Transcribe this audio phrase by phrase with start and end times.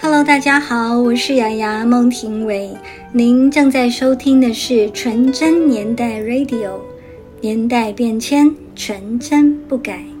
[0.00, 2.76] Hello，大家好，我是雅雅孟庭苇，
[3.12, 6.80] 您正在收听的是纯真年代 Radio，
[7.40, 10.11] 年代变迁，纯真不改。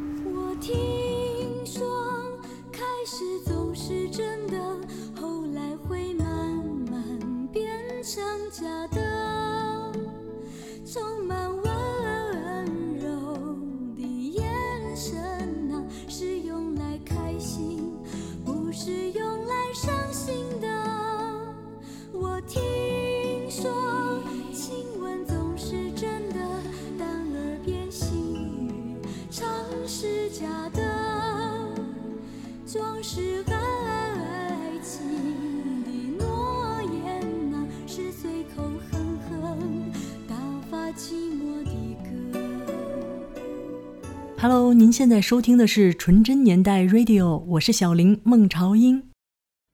[45.02, 49.10] 现在收听的是纯真年代 Radio，我是小林孟朝英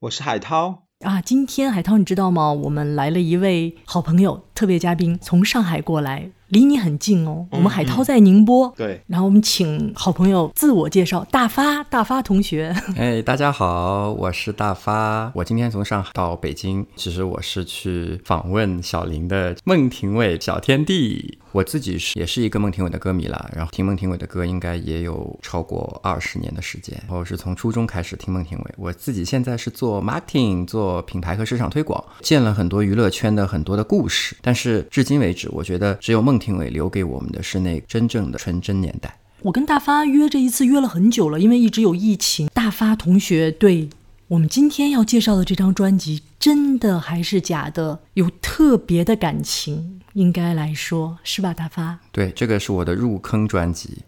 [0.01, 1.21] 我是海涛，啊。
[1.21, 2.51] 今天海涛，你知道吗？
[2.51, 7.47] 我们来了一位好朋友，特别嘉宾，从上海过来，离你很近哦。
[7.51, 12.75] 我们海涛在宁波，对，然后我们请好朋友自我介绍，大发，大发同学。
[12.97, 15.31] 哎，大家好，我是大发。
[15.35, 21.39] 我今天从上海到北京，其实我是去访问小林的孟庭苇小天地。
[21.53, 26.95] 我自己是也是一个孟庭苇的歌迷啦，然后听孟庭苇的歌应该也有超过二十年的时间。
[27.07, 39.19] 然后是从初中开始听孟庭苇，我自己现在是做 marketing，做品牌和市场推广，见了很多娱乐圈的很多的故事，但是至今为止，我觉得只有孟庭苇留给我们的是那真正的纯真年代。
[39.43, 42.49] 我跟大发约这一次约了很久了，因为一直有疫情。
[42.53, 43.89] 大发同学对
[44.27, 51.55] 我们今天要介绍的这张专辑，真的还是假的，有特别的感情，应该来说是吧？
[51.55, 53.99] 大发，对，这个是我的入坑专辑。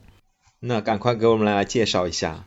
[0.60, 2.44] 那赶快给我们来介绍一下。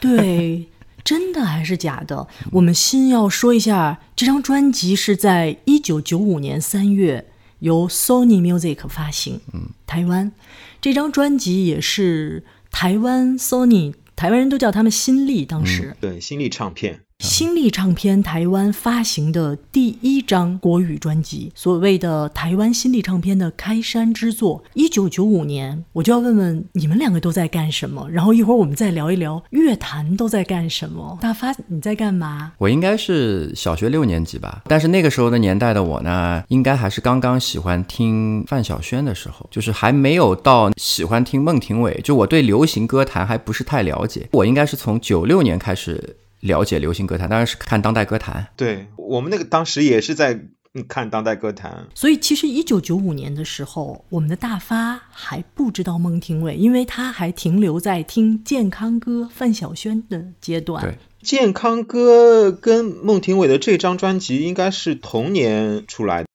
[0.00, 0.66] 对，
[1.02, 2.26] 真的还是假的？
[2.52, 7.29] 我们先要说一下，这张专辑是在一九九五年三月
[7.60, 10.32] 由 Sony Music 发行，嗯，台湾。
[10.80, 15.96] 这张专辑也是台湾 Sony，台湾人都叫他们新力，当时。
[16.00, 24.64] 对，新力唱片，新力唱片台湾发行的第一张国语专辑，所谓的台湾新力唱片的开山之作。
[24.72, 31.18] 一九九五年，我就要问问你们两个都在干什么，然后一会儿我们再聊一聊乐坛都在干什么。
[31.20, 32.52] 大发，你在干嘛？
[32.56, 44.26] 我应该是小学六年级吧，但是那个时候的年代的我呢，应该还是刚刚喜欢听范晓萱的时候，就是还没有到喜欢听孟庭苇，就我对流行歌坛还不是太了解。
[44.32, 48.48] 我应该是从九六年开始了解流行歌坛，当然是看当代歌坛。
[48.56, 50.34] 对我们那个当时也是在
[50.74, 60.82] 嗯看当代歌坛，所以其实一九九五年的时候，我们的大发还不知道孟庭苇，因为他还停留在听健康歌范晓萱的阶段。
[60.82, 66.29] 对健康歌跟孟庭苇的这张专辑应该是同年出来的。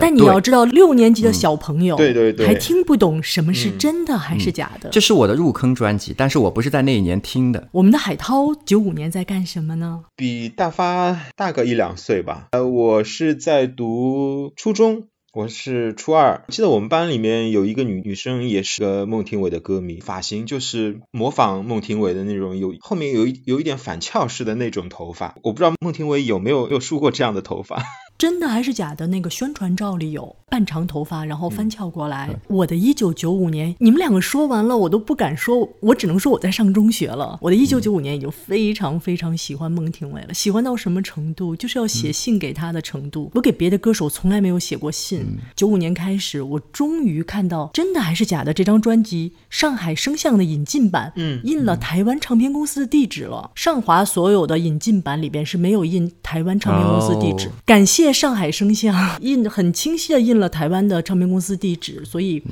[0.00, 4.88] 但你要知道，六年级的小朋友，对对对还听不懂什么是嗯真的还是假的。
[4.90, 7.68] 这是我的入坑专辑，但是我不是在那一年听的。
[7.72, 10.04] 我们的海涛九五年在干什么呢？
[10.14, 12.46] 比大发大个一两岁吧。
[12.52, 16.44] 呃，我是在读初中，我是初二。
[16.46, 25.34] 记得我们班里面有一个女女生，也是个孟庭苇的歌迷，发型就是模仿孟庭苇的那种，有后面有一有一点反翘式的那种头发。
[25.42, 27.82] 我不知道孟庭苇有没有有梳过这样的头发。
[28.18, 29.06] 真的还是假的？
[29.06, 32.28] 那个宣传照里有半长头发，然后翻翘过来。
[32.48, 37.38] 我的一九九五年，你们两个说完了，我都不敢说，我只能说我在上中学了。
[37.40, 41.54] 我的一九九五年已经非常非常喜欢孟庭苇了，喜欢到什么程度？
[41.54, 43.30] 就是要写信给她的程度。
[43.34, 45.24] 我给别的歌手从来没有写过信。
[45.54, 53.52] 九五年开始，我终于看到《真的还是假的》这张专辑，上海声像的引进版，嗯印了台湾唱片公司的地址了。
[53.54, 57.46] 上华所有的引进版里边是没有印台湾唱片公司地址。
[57.46, 62.42] 哦感谢上海声像印很清晰的印了台湾的唱片公司地址，所以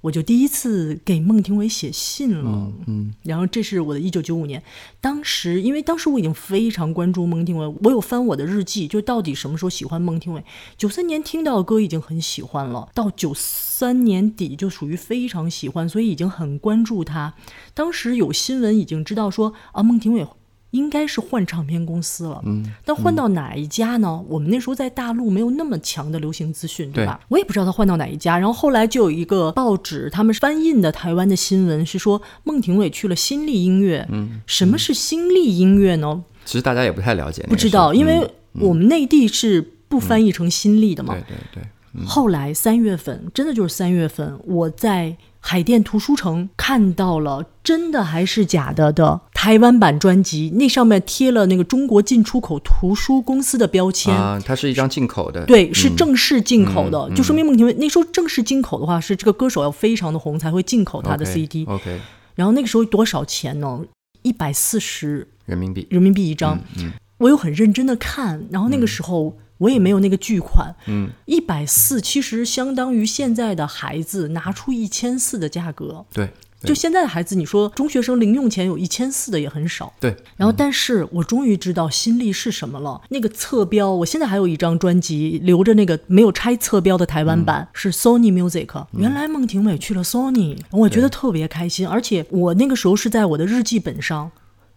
[0.00, 2.70] 我就第一次给孟庭苇写信了。
[2.86, 4.62] 嗯，然后这是我的一九九五年，
[5.00, 10.44] 当时因为当时我已经非常关注孟庭苇，我有翻我的日记，就到底什么时候喜欢孟庭苇。
[10.76, 17.32] 九三年听到的歌已经很喜欢了，到九三年底就属于非常喜欢，所以已经很关注她。
[17.72, 20.26] 当时有新闻已经知道说啊，孟庭苇。
[20.74, 24.22] 应该是换唱片公司了，嗯，但换到哪一家呢？
[24.28, 27.20] 我们那时候在大陆没有那么强的流行资讯，对吧？
[27.28, 28.36] 我也不知道他换到哪一家。
[28.36, 34.04] 然后后来就有一个报纸，他们翻印的台湾的新闻是说孟庭苇去了新力音乐。
[34.10, 36.24] 嗯，什么是新力音乐呢？
[36.44, 38.18] 其实大家也不太了解不知道，因为
[38.54, 41.14] 嗯我们内地是不翻译成新力的嘛。
[41.14, 54.14] 对对对，后来三月份，真的就是三月份，我在海淀图书城看到了真的还是假的的台湾版专辑，那上面贴了那个中国进出口图书公司的标签。
[54.14, 61.66] 啊，它是一张进口的，对，是正式进口的，嗯就说明孟庭苇那时候正式进口的话，是这个歌手要非常的红才会进口他的 CD。
[61.66, 62.00] OK，
[62.34, 63.82] 然后那个时候多少钱呢？
[64.22, 66.58] 一百四十人民币，人民币一张。
[66.78, 76.04] 嗯我又很认真的看，然后那个时候我也没有那个巨款，嗯，一百四其实相当于现在的孩子拿出一千四的价格。
[76.12, 76.26] 对，
[76.60, 79.92] 对就现在的孩子，你说中学生零用钱有一千四的也很少。
[80.00, 83.00] 对，然后，但是我终于知道新力是什么了。
[83.10, 88.86] 那个侧标，我现在还有一张专辑留着，那个没有拆侧标的台湾版、嗯是 Sony Music。
[88.92, 91.86] 原来孟庭苇去了 Sony，我觉得特别开心。
[91.86, 94.30] 而且我那个时候是在我的日记本上。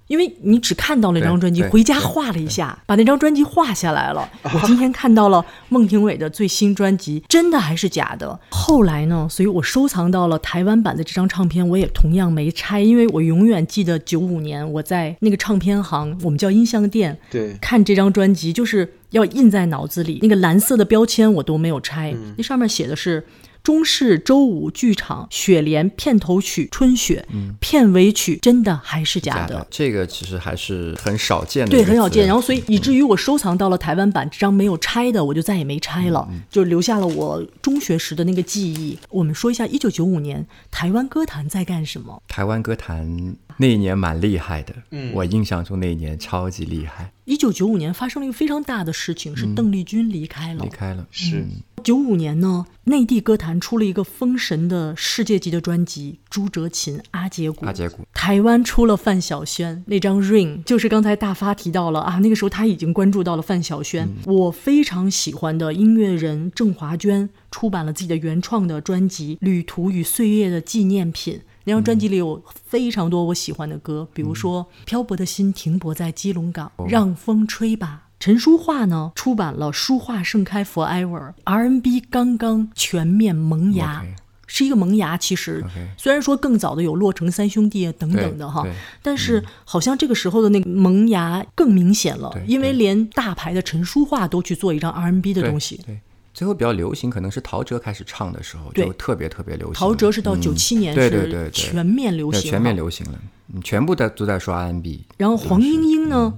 [0.07, 4.29] 因为你只看到那张专辑，回家画了一下，把那张专辑画下来了。
[4.43, 8.39] 我今天看到了孟庭苇的最新专辑，真的还是假的？
[8.49, 9.27] 后来呢？
[9.29, 20.19] 所以我收藏到了台湾版的这张唱片，我也同样没拆，因为我永远记得九五年我在那个唱片行，我们叫音像店，对，看这张专辑，就是要印在脑子里。
[20.21, 23.25] 那个蓝色的标签我都没有拆，那上面写的是。
[23.67, 27.27] 中式周五剧场雪莲片头曲《春雪》，
[27.59, 29.67] 片尾曲真的还是假的？
[29.69, 32.25] 这个其实还是很少见的，对，很少见。
[32.25, 38.97] 然后，所以以至于我收藏到了台湾版这张没有拆的，我就再也没拆了，就留下了我中学时的那个记忆。
[39.09, 42.23] 我们说一下，一九九五年台湾歌坛在干什么？
[42.29, 50.69] 台湾歌坛那一年蛮厉害的，嗯我印象中那一年超级厉害，一九九五年发生了一个非常大的事情，是邓丽君离开了离。
[50.69, 51.49] 开了，是嗯
[51.83, 57.65] 九五年呢，内地歌坛出了一个封神的世界级的专辑《朱哲琴阿姐鼓》。
[57.67, 64.09] 阿姐鼓，台湾出了范晓萱那张《Ring》，就是刚才大发提到了啊，那个时候他已经关注到了范晓萱。
[64.25, 71.35] 我非常喜欢的音乐人郑华娟出版了自己的原创的专辑《旅途与岁月的纪念品》。
[71.67, 78.03] 那张专辑里有非常多我喜欢的歌，比如说《漂泊的心停泊在基隆港》，让风吹吧。
[78.21, 81.09] 陈淑桦呢出版了《书画盛开 Forever》
[81.43, 84.05] ，R&B 刚刚全面萌芽。
[84.49, 85.61] 是一个萌芽，其实
[85.97, 88.65] 虽然说更早的有洛城三兄弟啊等等的哈
[89.01, 95.81] 但是好像这个时候的那个萌芽更明显了，因为连大牌的陈淑桦都去做一张 R&B 的东西。
[95.85, 95.99] 对，
[96.37, 99.73] 最后比较流行，可能是陶喆开始唱的时候，就特别特别流行。
[99.73, 102.75] 陶喆是到嗯九七年对对对是对全面流行，全面。
[102.75, 103.19] 流行了，
[103.51, 105.03] 嗯全部在都在说 R&B。
[105.17, 106.37] 然后黄莺莺呢，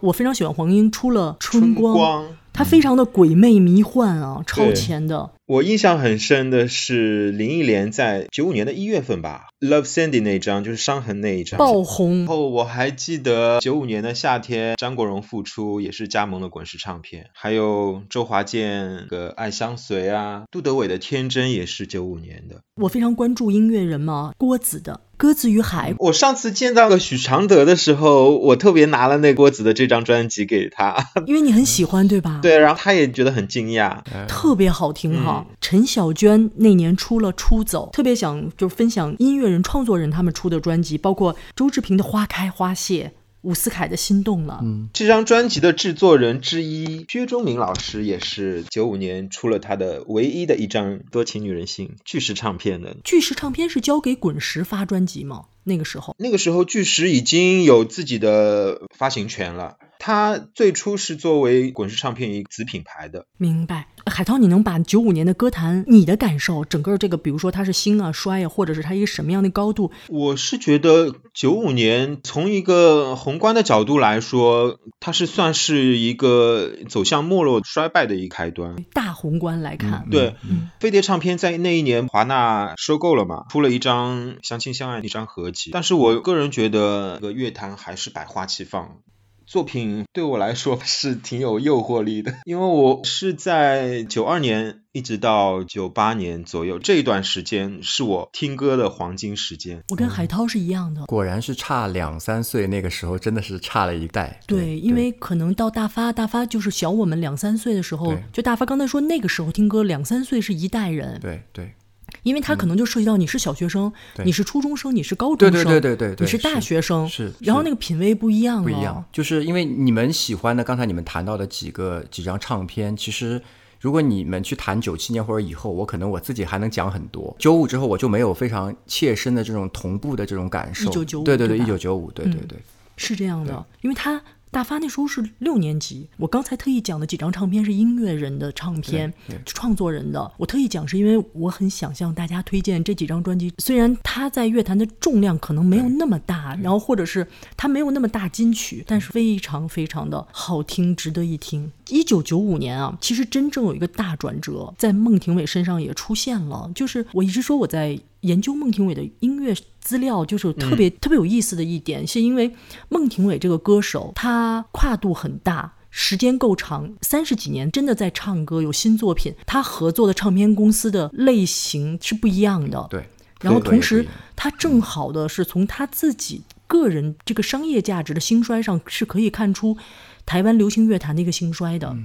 [0.00, 2.24] 我非常喜欢黄莺，出了《春光》，光。
[2.52, 5.28] 她非常的鬼魅迷幻啊，超前的。
[5.46, 11.58] 我印象很深的是林忆莲在九五年的一月份吧，《Love Sandy》那一张，就是伤痕那一张。
[11.58, 22.60] 爆红然，后我还记得九五年的夏天，张国荣复出也是加盟了滚石唱片，还有周华健的《爱相随》啊，杜德伟的《天真》也是九五年的。
[22.76, 30.96] 我非常关注音乐人嘛，郭子的《鸽子与海》，我上次见到了许常德的时候，我特别拿了那郭子的这张专辑给他，
[31.26, 32.38] 因为你很喜欢，对吧？
[32.42, 33.98] 对，然后他也觉得很惊讶。
[34.28, 35.31] 特别好听哈。
[35.38, 43.06] 嗯陈小娟那年出了《出走》，特别想就是分享音乐人、创作人他们出的专辑，包括周志平的《花开花谢》，
[43.42, 44.58] 伍思凯的《心动了》。
[44.64, 52.96] 嗯，这张专辑的制作人之一薛忠明老师也是九五年出了他的唯一的一张《多情女人心》巨石唱片的。
[53.04, 55.46] 巨石唱片是交给滚石发专辑吗？
[55.64, 59.76] 那个时候，那个时候巨石已经有自己的发行权了。
[60.04, 63.26] 它最初是作为滚石唱片一个子品牌的。
[63.38, 63.86] 明白。
[64.04, 69.92] 海涛，你能把九五年的歌坛你的感受，整个这个，比如说它是兴啊、衰啊，或者是它一个什么样的高度？
[70.08, 78.74] 我是觉得九五年从一个宏观的角度来说，它是算是一个走向没落、衰败的一个开端。
[78.92, 85.70] 大宏观来看，对，嗯飞碟唱片在那一年华纳收购了嘛，出了一张《相亲相爱》一张合集。
[85.72, 88.96] 但是我个人觉得，这个乐坛还是百花齐放。
[89.46, 99.82] 作品对我来说是挺有诱惑力的，因为我是在九二年一直到九八年左右这一段时间是我听歌的黄金时间。
[99.88, 101.04] 我跟海涛是一样的。
[101.06, 104.40] 果然是差两三岁，那个时候真的是差了一代。
[104.46, 111.74] 对，因为可能到大发，大发就是小我们两三岁的时候，就大发刚才说那个时候听歌，两三岁是一代人，对对
[112.22, 114.24] 因为他可能就涉及到你是小学生，对。
[114.24, 123.42] 你是初中生，你是高中对生，对对对对对，你是大学生，是，然后那个品味不一样了，不一样，就是因为你们喜欢的，刚才你们谈到的几个几张唱片，其实
[123.80, 127.34] 如果你们去谈九七年或者以后，我可能我自己还能讲很多。
[127.38, 130.88] 九五之后我就没有非常切身的这种同步的这种感受。
[130.88, 131.24] 一九九五。
[131.24, 132.58] 对对对，一九九五，对对嗯对，
[132.96, 134.22] 是这样的，因为他
[134.52, 139.10] 大发那时候是六年级，我刚才特意讲的几张唱片是音乐人的唱片
[139.46, 140.30] 创作人的。
[140.36, 151.72] 我特意讲是因为我很想向大家推荐这几张专辑，虽然它在乐坛的重量可能没有那么大，然后或者是它没有那么大金曲，但是非常非常的好听，值得一听。
[151.88, 157.98] 一九九五年啊，其实真正有一个大转折，在孟庭苇身上也出现了，就是我一直说我在。
[158.22, 162.52] 研究孟庭苇的音乐资料，就是特别、特别有意思的一点，是因为
[162.88, 169.34] 孟庭苇这个歌手，她跨度很大，时间够长，三十几年真的在唱歌，有新作品。
[169.46, 173.04] 他合作的唱片公司的类型是不一样的，对。
[173.40, 179.76] 然后同时风格也不一样，她正好的是从他自己个人这个商业价值的兴衰上，是可以看出
[180.24, 181.96] 台湾流行乐坛的一个兴衰的。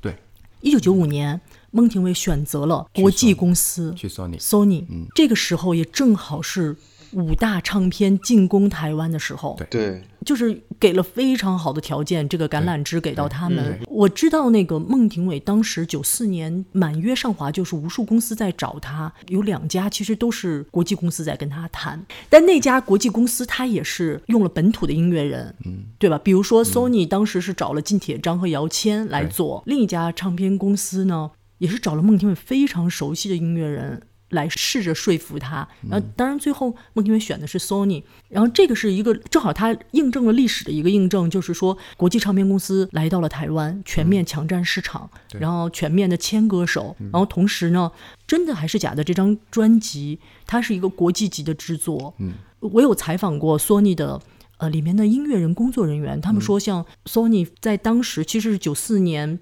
[0.00, 0.16] 对，
[0.60, 5.06] 一九九五年，孟庭苇选择了国际公司去 Sony，Sony，、嗯。
[5.14, 6.76] 这个时候也正好是
[7.12, 9.68] 五大唱片进攻台湾的时候，对。
[9.68, 13.80] 对，就是给了非常好的条件，这个橄榄枝给到他们。
[13.88, 26.18] 我知道那个孟庭苇当时九四年满约上华，就是无数公司在找他，有两家其实都是国际公司在跟他谈，但那家国际公司他也是用了本土的音乐人，嗯，对吧？
[26.22, 31.30] 比如说 Sony 当时是找了靳铁章和姚谦来做，另一家唱片公司呢
[31.60, 34.02] 也是找了孟庭苇非常熟悉的音乐人。
[34.30, 47.90] 来试着说服他，然后当然最后孟庭苇选的是 Sony，然后这个是一个正好他印证了历史的一个印证，就是说国际唱片公司来到了台湾，全面抢占市场，然后全面的签歌手，然后同时呢，
[48.24, 52.14] 真的还是假的这张专辑，它是一个国际级的制作。
[52.18, 54.22] 嗯，我有采访过 Sony 的。
[54.58, 59.38] 呃，里面的音乐人、工作人员，他们说，像 Sony 在当时其实是九四年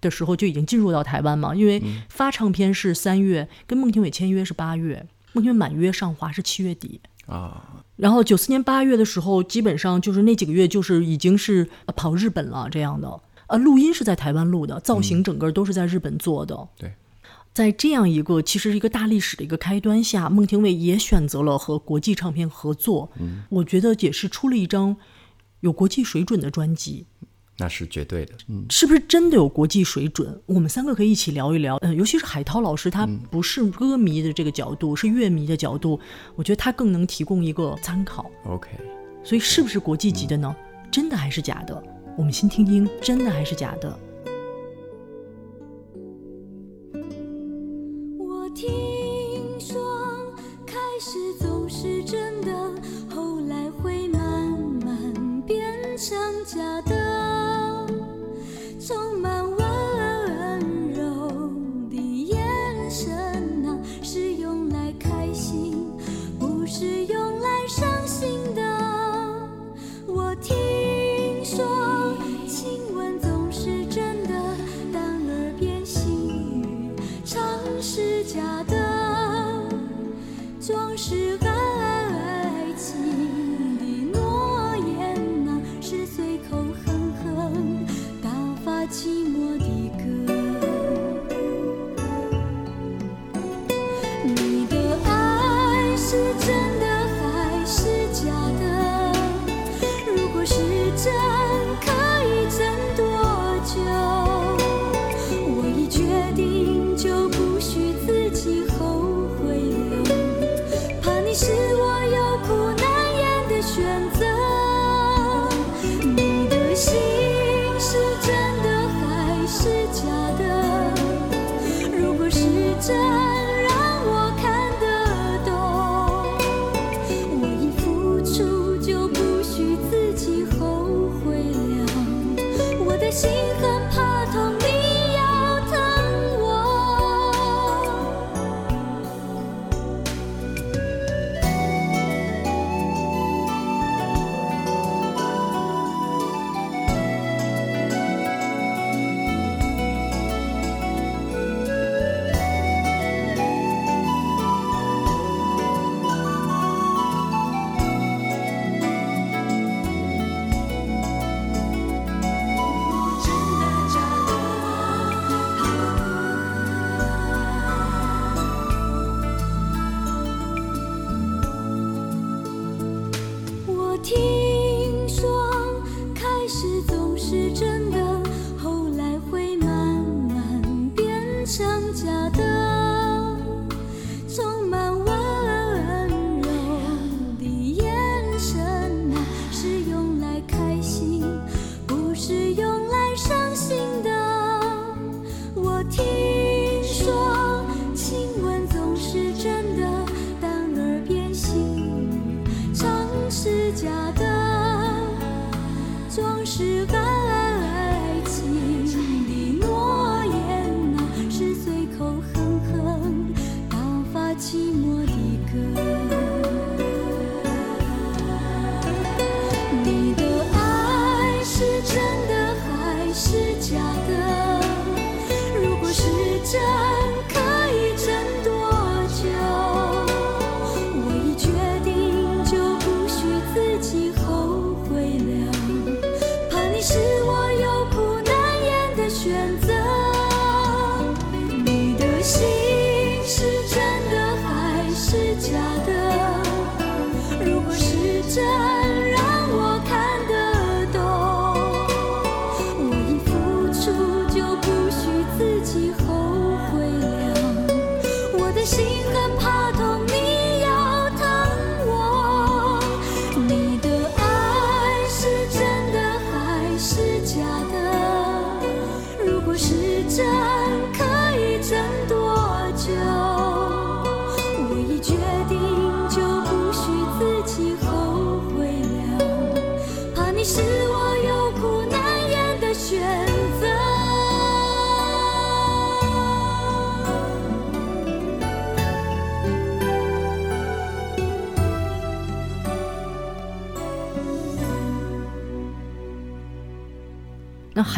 [0.00, 7.00] 的时候就已经进入到台湾嘛，因为发唱片是三月，跟孟庭苇签约是八月，孟庭苇满约上华是七月底。
[7.26, 13.20] 啊，然后九四年八月的时候，基本上就是那几个月，就是已经是呃跑日本了这样的。
[13.46, 16.68] 呃，录音是在台湾录的，造型整个都是在日本做的。
[16.76, 16.92] 对，
[17.52, 23.10] 在这样一个其实是一个大历史的一个开端下，孟庭苇也选择了和国际唱片合作。
[23.20, 24.96] 嗯，我觉得也是出了一张
[25.60, 27.06] 有国际水准的专辑。
[27.60, 28.32] 那是绝对的。
[28.48, 30.40] 嗯，是不是真的有国际水准？
[30.46, 31.76] 我们三个可以一起聊一聊。
[31.82, 36.00] 嗯，尤其是海涛老师，他不是歌迷的这个角度，是乐迷的角度，
[36.34, 38.30] 我觉得他更能提供一个参考。
[38.46, 38.70] OK，
[39.22, 40.56] 所以是不是国际级的呢？
[40.90, 41.84] 真的还是假的？
[42.16, 43.98] 我们先听听真的还是假的。
[48.18, 48.68] 我听
[49.60, 49.80] 说
[50.66, 52.52] 开始总是真的，
[53.14, 54.20] 后来会慢
[54.84, 55.62] 慢变
[55.96, 56.99] 成假的，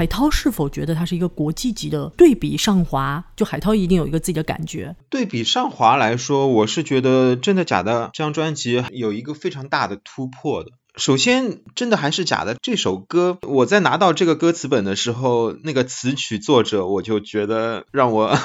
[0.03, 3.25] 海涛是否觉得它是一个国际级的对比上华？
[3.37, 4.97] 就海涛一定有一个自己的感觉。
[5.09, 10.71] 对比上华来说，我是觉得《真的假的》这张专辑有一个非常大的突破的。
[10.97, 18.37] 首先，真的还是假的这首歌，我在拿到这个歌词本的时候，那个词曲作者我就觉得让我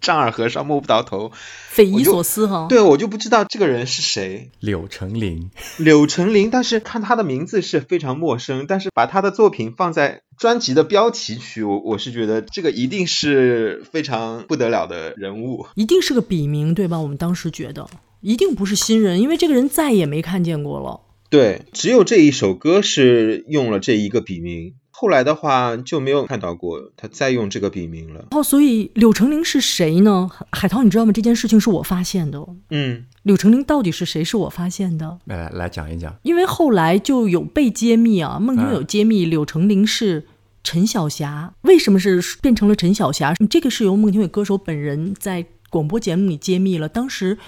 [0.00, 1.32] 丈二和尚摸不着头，
[1.70, 2.66] 匪夷所思哈。
[2.68, 6.50] 对我就不知道这个人是谁，柳成林，柳成林。
[6.50, 15.66] 但是看他的名字是非常陌生，但是把他的作品放在专辑的标题曲，我我是觉得这个一定是非常不得了的人物。
[15.74, 16.98] 一定是个笔名，对吧？
[17.00, 17.88] 我们当时觉得
[18.20, 21.00] 一定不是新人，因为这个人再也没看见过了。
[21.30, 28.26] 对，只有这一首歌是用了这一个笔名，后来的话就没有看到过他再用这个笔名了。
[28.32, 30.28] 哦，所以柳成林是谁呢？
[30.50, 31.12] 海涛，你知道吗？
[31.12, 32.44] 这件事情是我发现的。
[32.70, 34.24] 嗯，柳成林到底是谁？
[34.24, 35.18] 是我发现的。
[35.26, 36.12] 来来来讲一讲。
[36.22, 40.26] 因为后来就有被揭秘啊，孟庭苇有揭秘柳成林是
[40.64, 41.54] 陈小霞。
[41.62, 43.32] 为什么是变成了陈小霞？
[43.48, 46.88] 这个是由孟庭苇歌手本人在广播节目里揭秘了。
[46.88, 47.38] 当时。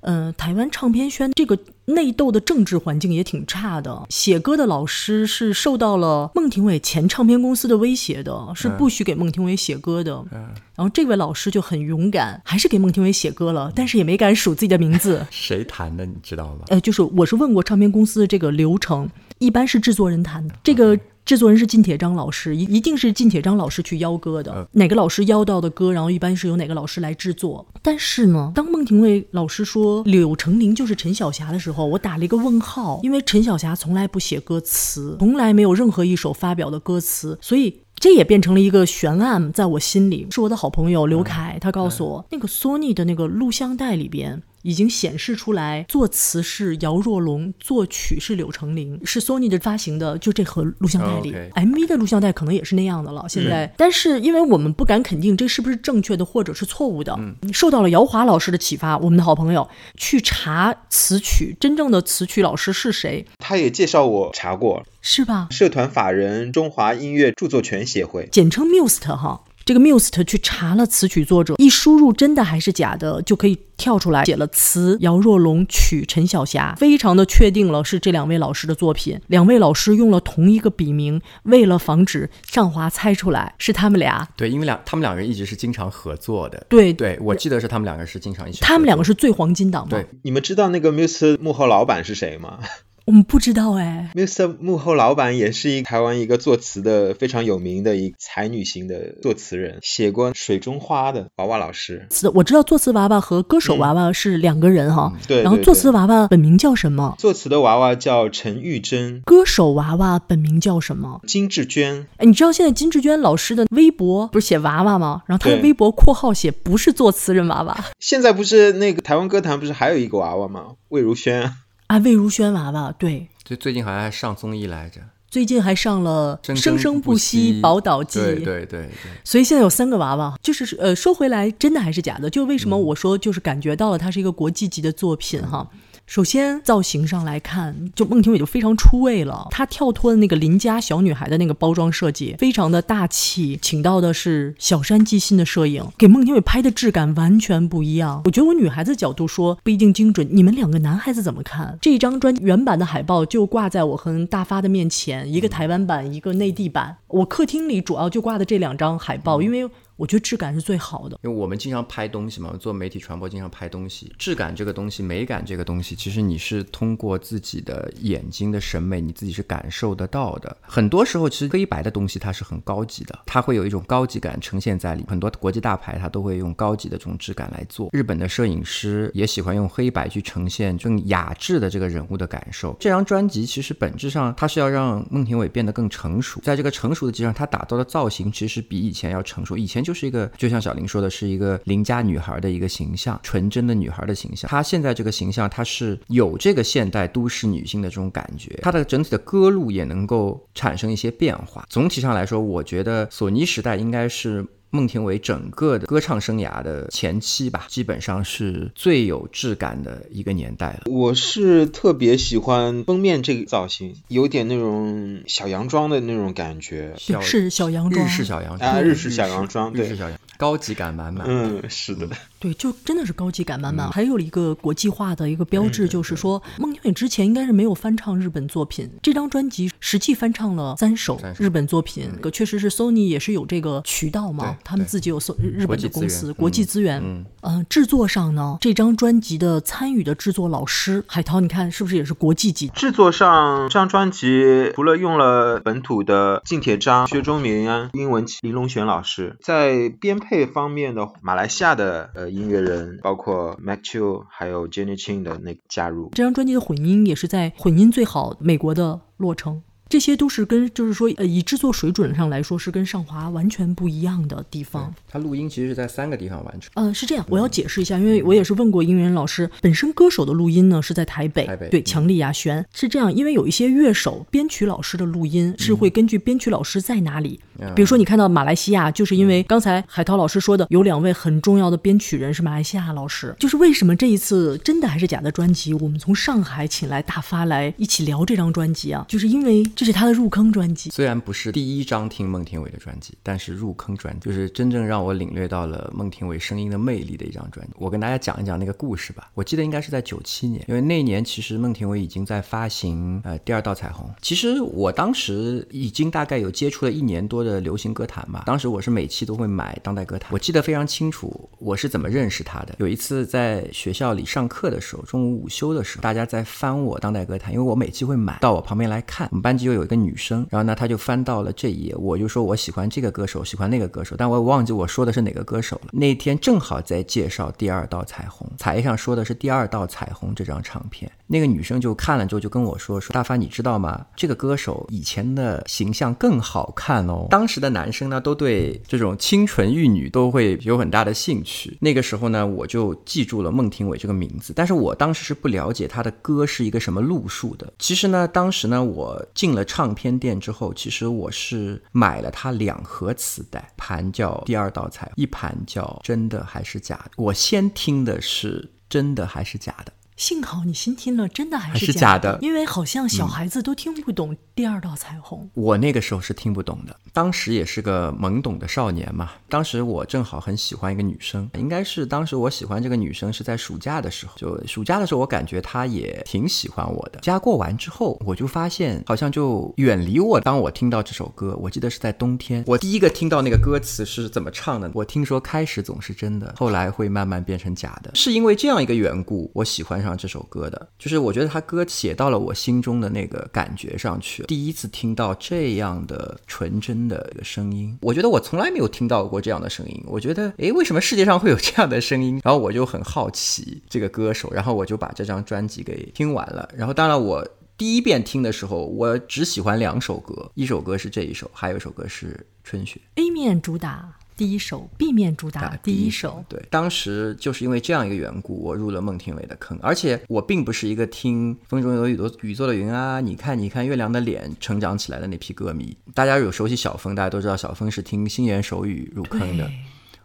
[0.00, 1.58] 呃，台湾唱片圈这个
[1.88, 10.22] 内斗的政治环境也挺差的，写歌的老师是受到了孟庭苇前唱片公司的威胁的，是不许给孟庭苇写歌的。
[10.30, 15.26] 嗯，然后这位老师就很勇敢，还是给孟庭苇写歌了，但是也没敢署自己的名字。
[15.30, 16.64] 谁弹的你知道吗？
[16.68, 20.54] 呃，就是我是问过唱片公司的这个流程，一般是制作人弹的。
[20.62, 24.66] 这个制作人是靳铁章老师，一一定是靳铁章老师去邀歌的。
[24.72, 27.66] 哪个老师邀到的歌，然后一般是由哪个老师来制作。
[27.82, 37.80] 但是呢，当孟庭苇老师说柳成林就是陈小霞的时候，我打了一个问号，因为陈小霞从来不写歌词，从来没有任何一首发表的歌词，所以。
[38.00, 40.24] 这也变成了一个悬案，在我心里。
[40.30, 51.32] 是我的好朋友刘凯，他告诉我，那个索尼的那个录像带里边已经显示出来，作词是姚若龙，作曲是柳成林，是 Sony 的发行的，就这盒录像带里。
[51.54, 53.24] MV 的录像带可能也是那样的了。
[53.28, 57.18] 现在，但是因为我们不敢肯定这是不是正确的或者是错误的，
[57.52, 63.26] 受到了姚华老师的启发，我们的好朋友去查词曲，真正的词曲老师是谁？
[63.38, 64.84] 他也介绍我查过。
[65.00, 65.46] 是吧？
[65.50, 69.42] 社团法人中华音乐著作权协会，简称 MUST 哈。
[69.68, 79.20] 这个 Muse 去查了词曲作者，一输入真的还是假的，就可以跳出来写了词姚若龙，曲陈小霞，非常的确定了是这两位老师的作品。
[79.26, 84.26] 两位老师用了同一个笔名，为了防止尚华猜出来是他们俩。
[84.38, 86.64] 对，因为两他们两个人一直是经常合作的。
[86.70, 88.62] 对对，我记得是他们两个是经常一起。
[88.62, 89.90] 他们两个是最黄金档嘛？
[89.90, 92.60] 对，你们知道那个 Muse 幕后老板是谁吗？
[93.08, 94.54] 我们不知道哎，Mr.
[94.60, 102.06] 幕后老板也是一台湾一个作词的非常有名的一才女型的作词人，写过《水中花》的娃娃老师。
[102.10, 105.10] 是我知道作词娃娃和歌手娃娃是两个人哈。
[105.26, 105.42] 对。
[105.42, 107.14] 然后作词娃娃本名叫什么？
[107.18, 109.22] 作词的娃娃叫陈玉珍。
[109.24, 111.22] 歌手娃娃本名叫什么？
[111.26, 112.06] 金志娟。
[112.18, 115.22] 哎，你知道现在金志娟老师的微博不是写娃娃吗？
[115.24, 117.86] 然后她的微博括号写不是作词人娃娃。
[117.98, 120.74] 现在不是那个台湾歌坛不是还有一个娃娃吗？
[120.90, 121.40] 魏如萱。
[121.40, 121.54] 啊，
[121.96, 128.90] 魏如萱娃娃，对，就最近好像还上综艺来着，最近还上了《生生不息宝岛记》，对对对对，
[129.24, 132.28] 所以现在有三个娃娃，就是呃，说回来，真的还是假的？
[132.28, 135.66] 就为什么我说就是感觉到了它是一个国际级的作品哈？
[136.08, 139.46] 首先造型上来看，就孟庭苇就非常出位了。
[139.50, 148.22] 她跳脱的那个邻家小女孩的那个包装设计，非常的大气，请到的是小山纪信的摄影，给孟庭苇拍的质感完全不一样。
[148.24, 151.76] 我觉得我女孩子角度说不一定精准，你们两个男孩子怎么看？
[151.82, 156.96] 这张专原版的海报就挂在我和大发的面前，一个台湾版，一个内地版。
[157.08, 159.68] 我客厅里主要就挂的这两张海报，因为。
[159.98, 170.56] 我觉得质感是最好的，因为我们经常拍东西嘛，做媒体传播经常拍东西，质感这个东西、美感这个东西，其实你是通过自己的眼睛的审美，你自己是感受得到的。
[170.60, 175.04] 很多时候，其实黑白的东西它是很高级的，它会有一种高级感呈现在里。
[175.08, 177.88] 很多国际大牌它都会用高级的这种质感来做。
[177.92, 182.76] 日本的摄影师也喜欢用黑白去呈现更雅致的这个人物的感受。
[182.78, 189.56] 这张专辑其实本质上它是要让孟庭苇变得更成熟，在这个成熟的基础上，他打造的造型其实比以前要成熟。
[189.56, 194.46] 以前就是一个，就像小林说的，是一个邻家女孩的一个形象，纯真的女孩的形象。
[194.50, 198.54] 她现在这个形象，她是有这个现代都市女性的这种感觉。
[198.60, 201.64] 她的整体的歌路也能够产生一些变化。
[201.70, 204.46] 总体上来说，我觉得索尼时代应该是。
[204.70, 210.82] 孟庭苇整个的歌唱生涯的前期吧，基本上是最有质感的一个年代了。
[210.86, 221.26] 我是特别喜欢封面这个造型，有点那种小洋装的那种感觉，是小洋装，日式小洋装啊，日式小洋装，日式小洋，高级感满满。
[221.28, 222.08] 嗯，是的。
[222.38, 223.90] 对，就真的是高级感满满。
[223.90, 232.08] 还有一个国际化的一个标志，就是说孟庭苇之前应该是没有翻唱日本作品，这张专辑实际翻唱了三首日本作品。
[232.22, 237.02] 可确实是 Sony 也是有这个渠道嘛，他们自己有日日本的公司，国际资源。
[237.42, 242.68] 嗯，制作上呢，这张专辑的参与的制作老师海涛，你看是不是也是国际级？
[242.68, 252.28] 制作上这张专辑除了用了本土的近铁章、薛忠明、英文琪、林龙玄老师，在编配方面的马来西亚的呃。
[252.38, 259.62] 音乐人包括 Mac Chiu 还有 Jenny Chin 的那加入，这张专辑的混音也是在混音最好美国的洛城。
[259.88, 264.92] 这些都是跟就是说，呃，以制作水准上来说，是跟上华完全不一样的地方。
[265.08, 266.70] 它录音其实是在三个地方完成。
[266.74, 277.40] 嗯，是这样，我要解释一下，因为我也是问过音乐人老师，本身歌手的录音呢是在台北，台北对，强力牙轩是这样，因为有一些乐手、编曲老师的录音是会根据编曲老师在哪里，
[277.74, 290.48] 比如说你看到马来西亚，就是因为刚才海涛老师说的，有两位很重要的编曲人是马来西亚老师，就是为什么这一次真的还是假的专辑，我们从上海请来大发来一起聊这张专辑啊，就是因为这是他的入坑。
[290.48, 297.72] 专辑虽然不是第一张听孟庭苇的专辑，但是入坑专辑就是真正让我领略到了孟庭苇声音的魅力的一张专辑。
[297.76, 299.30] 我跟大家讲一讲那个故事吧。
[299.34, 304.10] 我记得应该是在九七年，因为那年其实孟庭苇已经在发行呃第二道彩虹。
[304.20, 310.32] 其实我当时已经大概有接触了一年多的流行歌坛嘛，当时我是每期都会买当代歌坛。
[310.32, 312.74] 我记得非常清楚，我是怎么认识他的。
[312.78, 319.28] 有一次在学校里上课的时候，中午午休的时候，大家在翻我当代歌坛，因为我每期会买到我旁边来看。
[319.30, 320.46] 我们班级又有一个女生。
[320.50, 325.90] 然后呢，他就翻到了这一页，我就说我喜欢这个歌手，喜欢那个歌手，但我忘记我说的是哪个歌手了。
[325.92, 331.10] 那天正好在介绍第二道彩虹，彩页上说的是第二道彩虹这张唱片。
[331.26, 334.04] 那个女生就看了之后就跟我说说大发，你知道吗？
[334.16, 337.26] 这个歌手以前的形象更好看哦。
[337.28, 341.76] 当时的男生呢，都对这种清纯玉女都会有很大的兴趣。
[341.80, 347.70] 那个时候呢，我就记住了孟庭苇这个名字，但是我当时是不了解她的歌是一个什么路数的。
[347.78, 350.38] 其实呢，当时呢，我进了唱片店。
[350.40, 357.10] 之后，其实我是买了他两盒磁带，盘叫《第二道菜》，一盘叫《真的还是假的》。
[357.16, 359.92] 我先听的是真的还是假的。
[360.18, 365.48] 幸好你先听了真的还是假的，因为好像小孩子都听不懂第二道彩虹。
[365.54, 369.30] 我那个时候是听不懂的，当时也是个懵懂的少年嘛。
[369.48, 377.20] 当时我正好很喜欢一个女生，应该是当时我喜欢这个女生是在暑假的时候，就暑假的时候我感觉她也挺喜欢我的。
[377.20, 380.40] 假过完之后，我就发现好像就远离我。
[380.40, 384.90] 当我听到这首歌，我记得是在冬天，我第一个听到那个歌词是怎么唱的。
[384.94, 390.07] 我听说开始总是真的，后来会慢慢变成假的，是因为这样一个缘故，我喜欢上。
[390.16, 394.44] 这首歌的，就是我觉得他歌写到了我心中的那个感觉上去。
[394.44, 400.02] 第一次听到这样的纯真的声音，我觉得我从来没有听到过这样的声音。
[400.06, 402.40] 我觉得，诶，为什么世界上会有这样的声音？
[402.44, 406.68] 然后我就很好奇这个歌手，然后我就把这张专辑给听完了。
[406.76, 412.32] 然后，当然我第一遍听的时候，我只喜欢两首歌，一首歌是这一首，还有一首歌是
[412.68, 413.00] 《春雪》。
[413.22, 414.17] A 面主打。
[414.38, 419.76] 第一首避免主打第一首，对，当时就是因为这样一个缘故，我入了孟庭苇的坑。
[419.82, 425.96] 而且我并不是一个听《风中有雨多雨做的云》啊，你看你看月亮的脸成长起来的那批歌迷。
[426.14, 429.68] 大家有熟悉小峰，大家都知道小峰是听《心言手语》入坑的。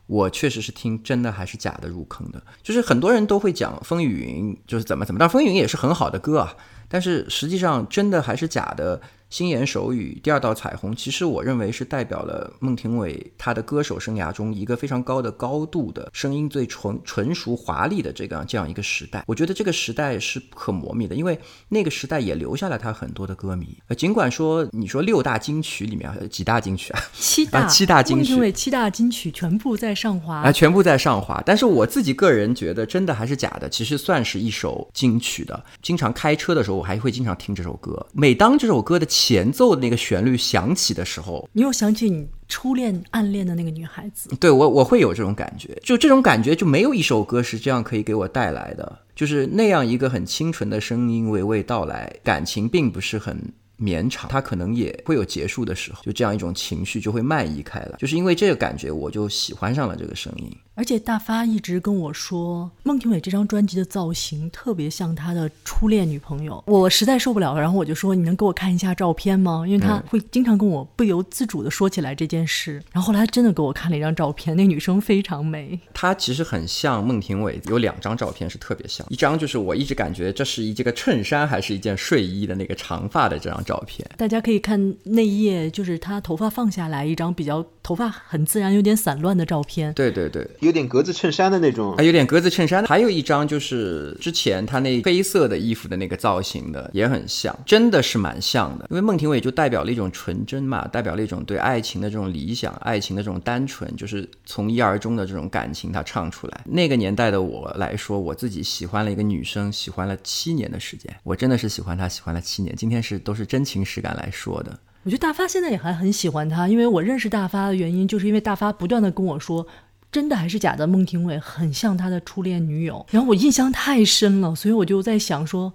[0.05, 2.43] 我确实是听真的还是假的入坑的。
[2.61, 6.55] 就是很多人都会讲《风雨云》就是怎么怎么，但《风雨云》也是很好的歌啊。
[6.87, 9.01] 但是实际上真的还是假的。
[9.33, 19.23] 心言手语，第二道彩虹，其实我认为是代表了孟庭苇她的歌手生涯中一个非常高的高度的声音最纯纯熟华丽的这个这样一个时代。
[19.25, 23.75] 我觉得这个时代是不可磨灭的，因为那个时代也留下了他很多的歌迷。
[23.87, 31.41] 呃，尽管说你说六大金曲里面几大金曲啊，七大 七大金曲，孟庭苇七大金曲全部在上华啊，全部在上华。
[31.43, 35.65] 但是我自己个人觉得，真的还是假的，其实算是一首金曲的。
[35.81, 38.05] 经常开车的时候，我还会经常听这首歌。
[38.13, 44.29] 每当这首歌的前奏的那个旋律响起的时候，你又想起你初恋暗恋的那个女孩子。
[44.37, 53.41] 对我，我会有这种感觉，就这种感觉就没有一首歌是这样可以给我带来的，就是那样一个很清纯的声音娓娓道来，感情并不是很
[53.77, 60.51] 绵长，它可能也会有结束的时候，就这样一种情绪就会漫溢开来，就是因为这个感觉，我就喜欢上了这个声音。
[60.75, 67.61] 而且大发一直跟我说，孟庭苇这张专辑的造型特别像他的初恋女朋友，我实在受不了了。
[67.61, 69.63] 然后我就说，你能给我看一下照片吗？
[69.67, 72.83] 因为他会经常跟我不由自主的说起来这件事。
[72.91, 75.79] 然后后来他真的给我看了一张照片，那女生非常美。
[75.93, 84.09] 她其实很像孟庭苇，有两张照片是特别像，一张就是我一直感觉这是一这个衬衫还是一件睡衣的那个长发的这张照片。
[84.17, 89.93] 大家可以看内页，就是他头发放下来一张比较头发很自然、有点散乱的照片。
[89.93, 92.83] 对对对，有点格子衬衫的那种，还有点格子衬衫。
[92.85, 98.87] 还有一张就是之前他那黑色的衣服的那个造型的，也很像，真的是蛮像的。
[98.89, 106.61] 因为孟庭苇就代表了一种纯真嘛，代表了一种对爱情的这种理想，爱情的这种单纯，就是从一而终的这种感情，他唱出来。
[106.65, 112.75] 那个年代的我来说，我自己喜欢了一个女生，喜欢了七年的时间，我真的是喜欢她，喜欢了七年。
[112.75, 114.79] 今天是都是真情实感来说的。
[115.03, 119.67] 我觉得大发现在也还很喜欢他，因为我认识大发的原因，就是因为大发不断的跟我说，
[120.13, 125.73] 真的还是假的，孟庭苇很像他的初恋女友，然后我印象太深了，所以我就在想说，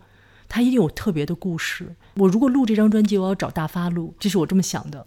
[0.49, 1.95] 他一定有特别的故事。
[2.15, 5.05] 我如果录这张专辑，我要找大发录，这是我这么想的。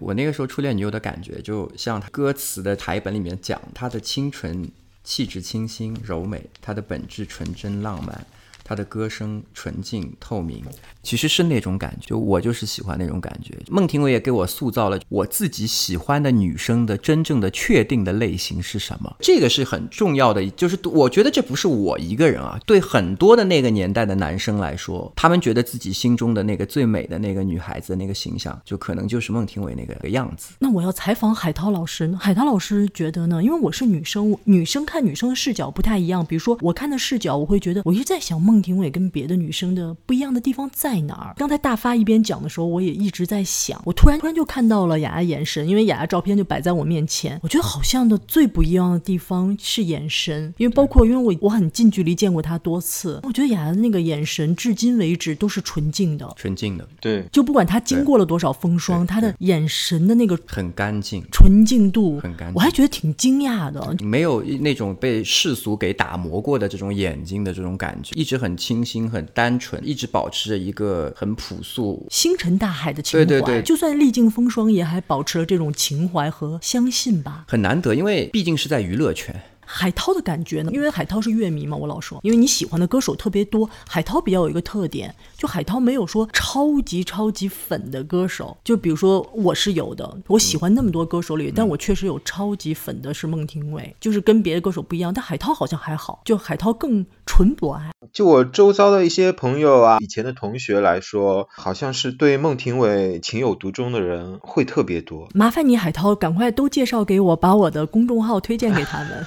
[0.00, 4.66] 我那个时候初恋女友的感觉，就像歌词的台本里面讲，她的清纯、
[5.04, 8.26] 气质清新、柔美，她的本质纯真浪漫。
[8.68, 10.62] 她的歌声纯净透明，
[11.02, 13.56] 其实是那种感觉，就我就是喜欢那种感觉。
[13.70, 20.46] 孟庭苇也给我塑造了我自己喜欢的女生的真正的确定的类型是什么，这个是很重要的。
[20.50, 30.52] 就是我觉得这不是我一个人啊，对很多的那个年代的男生来说，他们觉得自己心中的那个最美的那个女孩子那个形象，就可能就是孟庭苇那个样子。
[30.58, 33.42] 那我要采访海涛老师呢，海涛老师觉得呢？
[33.42, 36.26] 因为我是女生，女生看女生的视角不太一样。
[36.26, 38.57] 比如说我看的视角，我会觉得我一直在想孟。
[38.58, 41.34] 孟庭苇跟别的女生的不一样的地方在哪儿？
[41.36, 43.80] 刚才大发一边讲的时候，我也一直在想。
[43.84, 47.38] 我突然突然就看到了雅雅眼神，因为雅雅照片就摆在我面前。
[47.40, 56.88] 我觉得好像的最不一样的地方是眼神，因为包括因为我我很近距离见过她多次， 我觉得雅雅的那个眼神至今为止都是纯净的，纯净的。
[57.00, 68.47] 对，就不管她经过了多少风霜，她的眼神的那个很干净、纯净度很干净，我还觉得挺惊讶的，没有那种被世俗给打磨过的这种眼睛的这种感觉，一直很。
[68.48, 73.26] 很清新，很单纯，一直保持着一个很朴素、星辰大海的情怀。
[73.26, 77.44] 对对对，就算历尽风霜，也还保持了这种情怀和相信吧。
[77.46, 79.38] 很难得，因为毕竟是在娱乐圈。
[79.70, 80.70] 海涛的感觉呢？
[80.72, 83.68] 因为海涛是乐迷嘛，我老说，因为你喜欢的歌手特别多。
[83.86, 88.56] 海涛比较有一个特点，就海涛没有说超级超级粉的歌手。
[88.64, 95.12] 就比如说我是有的，我喜欢那么多歌手里，但我确实有超级粉的是孟庭苇，就是跟别的歌手不一样。
[95.12, 97.90] 但海涛好像还好，就海涛更纯博爱。
[98.10, 105.28] 就我周遭的一些朋友啊，以前的同学来说，好像是对孟庭苇情有独钟的人会特别多。
[105.34, 109.26] 麻烦你海涛，赶快都介绍给我，把我的公众号推荐给他们。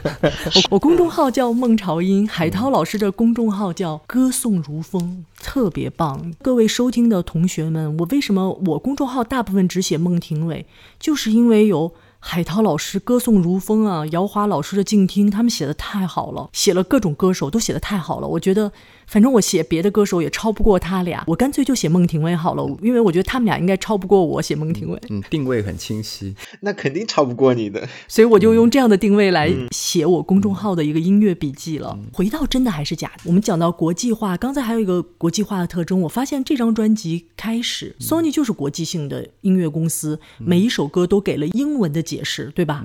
[0.70, 6.32] 我我公众号叫孟朝英，海涛老师的公众号叫歌颂如风，特别棒。
[6.40, 10.64] 各位收听的同学们，我为什么我公众号大部分只写孟庭苇，
[10.98, 11.92] 就是因为有
[12.24, 18.72] 海涛老师歌颂如风啊，姚华老师的静听，他们写的太好了，写了各种歌手都写的太好了，我觉得。
[19.06, 24.98] 反正我写别的歌手也超不过他俩，我干脆就写孟庭苇好了，因为我觉得他们俩应该超不过我写孟庭苇。
[25.10, 31.98] 嗯，定位很清晰， 那肯定超不过你的，所以我就用这样的定位来写我公众号的一个音乐笔记了。
[32.12, 33.22] 回到真的还是假的？
[33.24, 42.84] 我们讲到国际化，刚才还有一个国际化的特征，我发现这张专辑开始，Sony 就是国际性的音乐公司，每一首歌都给了英文的解释，对吧？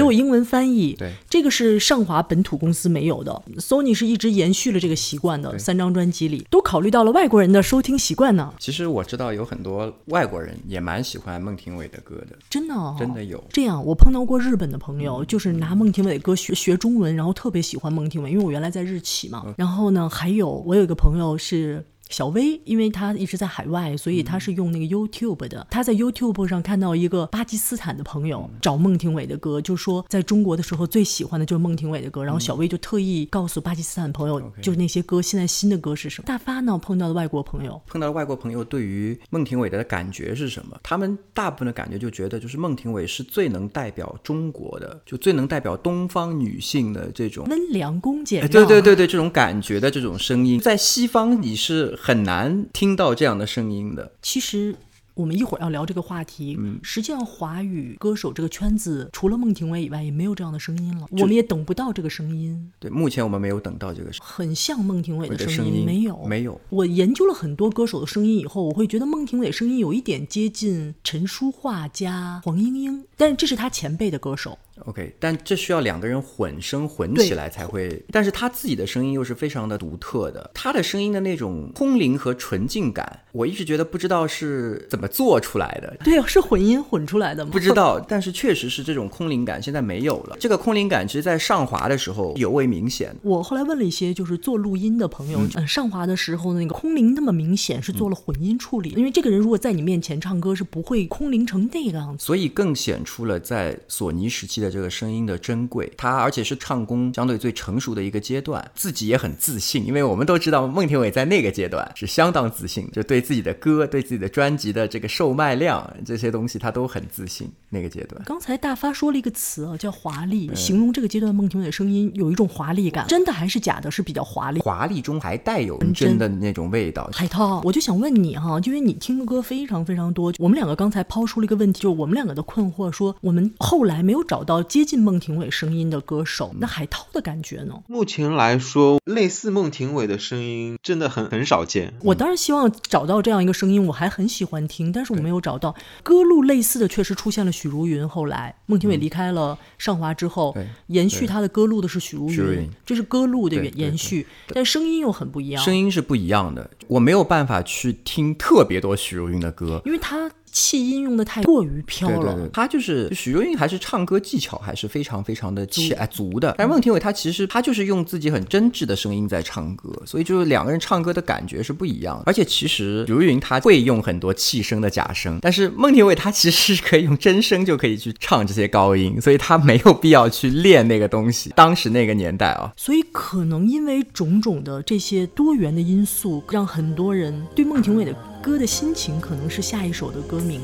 [0.00, 0.94] 都有英文翻译。
[0.94, 3.42] 对，这个是上华本土公司没有的。
[3.58, 8.52] Sony 是一直延续了这个习惯的，三张专辑里都考虑到了外国人的收听习惯呢。
[8.58, 13.42] 其实我知道有很多外国人也蛮喜欢孟庭苇的歌的，真的、哦，真的有。
[13.52, 19.54] 这样，我碰到过日本的朋友，就是拿孟庭苇的歌学学中文，然后特别喜欢孟庭苇，因为我原来在日企嘛。
[19.56, 21.84] 然后呢，还有我有一个朋友是。
[22.10, 25.66] 小薇，因为她一直在海外，所以她是用那个 YouTube 的。
[25.70, 32.22] 她在 YouTube 上看到一个巴基斯坦的朋友找孟庭苇的歌，就说在中国的时候最喜欢的就是孟庭苇的歌。
[32.22, 36.26] 然后小薇就特意告诉巴基斯坦朋友，就是那些歌现在新的歌是什么。
[36.26, 40.76] 大发呢碰到的外国朋友，碰到的外国朋友对于孟庭苇的感觉是什么？
[40.82, 48.46] 他们大部分的感觉就觉得，就是孟庭苇是最能代表中国的，就最能代表东方女性的这种温良恭俭。
[48.48, 54.12] 对对对对，这种感觉的这种声音，在西方你是很难听到这样的声音的。
[54.22, 54.74] 其实
[55.14, 56.56] 我们一会儿要聊这个话题。
[56.58, 61.06] 嗯实际上，华语歌手这个圈子，除了孟庭苇以外，也没有这样的声音了。
[61.10, 74.58] 我们也等不到这个声音，对，目前我们没有等到这个声很像孟庭苇的声声音没有，没有我研究了很多歌手的声音以后，我会觉得孟庭苇声音有一点接近陈淑桦加黄莺莺，但是这是他前辈的歌手。
[74.86, 78.02] OK，但这需要两个人混声混起来才会。
[78.10, 85.96] 但是他自己的声音又是非常的独特的，他的声音的那种空灵和纯净感，我一直觉得不知道是怎么做出来的。
[86.04, 87.50] 对啊，是混音混出来的吗？
[87.52, 90.36] 不知道，但是确实是这种空灵感现在没有了。
[90.40, 93.14] 这个空灵感其实，在上滑的时候尤为明显。
[93.22, 102.24] 我后来问了一些就是做录音的朋友，嗯，上滑的时候那个空灵那么明显是做了混音处理的，因为这个人如果在你面前唱歌是不会空灵成那个样子。
[102.24, 105.92] 所以更显出了在索尼时期的这个声音的珍贵。
[105.96, 117.50] 他而且是唱功相对最成熟的一个阶段，自己也很自信，因为我们都知道孟庭苇在那个阶段是相当自信，就对自己的歌、对自己的专辑的这个售卖量这些东西，他都很自信。
[117.72, 123.88] 那个阶段，刚才大发说了一个词啊，叫华丽，形容这个阶段孟庭苇的声音有一种华丽感，真的还是假的？
[123.90, 124.60] 是比较华丽。
[124.60, 127.08] 华丽中还带有真的那种味道。
[127.12, 137.74] 海涛，我就想问你哈，因为你听的歌非常非常多，我们两个刚才抛出了一个问题，就是我们两个的困惑，说我们后来没有找到接近孟庭苇声音的歌手，那海涛的感觉呢？
[137.86, 141.92] 目前来说，类似孟庭苇的声音真的很很少见。
[142.02, 145.74] 我当然希望找到这样一个声音，我还很喜欢听，但是我没有找到。
[146.02, 159.80] 歌路类似的确实出现了许茹芸，后来孟庭苇离开了上华之后，对延续她的歌路的是许茹芸这是歌路的延续，但声音又很不一样，声音是不一样的，我没有办法去听特别多许茹芸的歌。
[159.84, 162.16] 因为她气音用的太过于飘了。
[162.16, 166.54] 对对对，她就是许茹芸，还是唱歌技巧还是非常非常的起哎足的。
[166.58, 172.24] 但是孟庭苇她其实她就是用自己很真挚的声音在唱歌，所以就是两个人唱歌的感觉是不一样的。
[172.26, 181.52] 而且其实许茹芸她会用很多气声的假声，但是孟庭苇她其实是可以用真声就可以去唱这些高音，所以她没有必要去练那个东西。
[181.54, 190.62] 当时那个年代啊，所以可能因为种种的这些多元的因素，让很多人对孟庭苇的歌的心情可能是下一首的歌名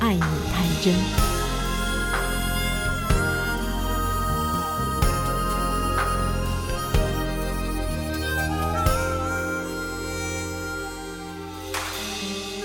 [0.00, 0.94] 哎，爱你太真。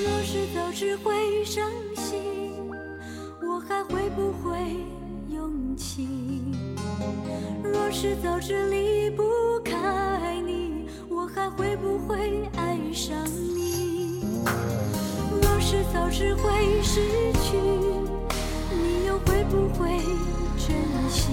[0.04, 2.22] 若是早知会伤心，
[3.42, 4.60] 我还会不会
[5.34, 6.08] 勇气？
[7.64, 9.24] 若是早知离不
[9.66, 13.87] 开你，我还会不会爱上你？
[15.42, 17.02] 若是早知会失
[17.44, 17.58] 去，
[18.72, 20.00] 你又会不会
[20.58, 20.76] 珍
[21.10, 21.32] 惜？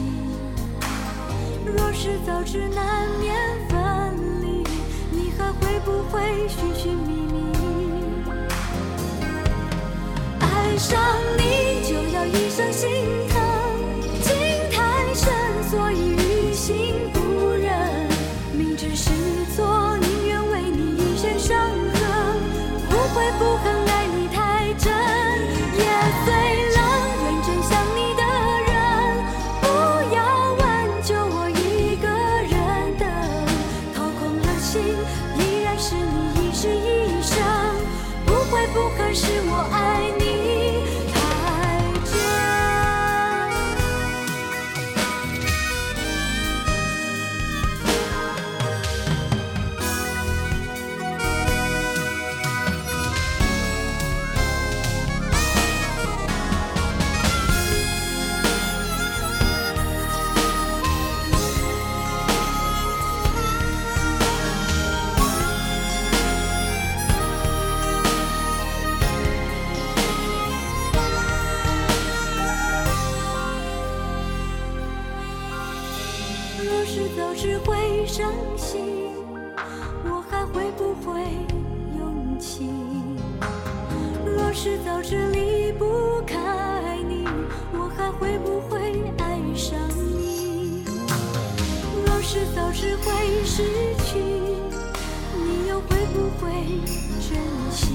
[1.65, 3.35] 若是早知难免
[3.69, 3.77] 分
[4.43, 4.65] 离，
[5.11, 7.37] 你还会不会寻寻觅觅？
[10.41, 11.01] 爱上
[11.39, 12.91] 你就要一生心
[13.29, 13.34] 疼，
[77.25, 78.83] 早知会伤心，
[80.05, 81.23] 我还会不会
[81.99, 82.69] 勇气？
[84.27, 87.27] 若是早知离不开你，
[87.73, 88.79] 我还会不会
[89.19, 90.85] 爱上你？
[92.05, 93.63] 若是早知会失
[94.05, 94.19] 去，
[95.35, 96.53] 你又会不会
[97.21, 97.41] 珍
[97.73, 97.95] 惜？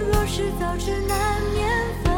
[0.00, 1.70] 若是早知难免
[2.02, 2.10] 分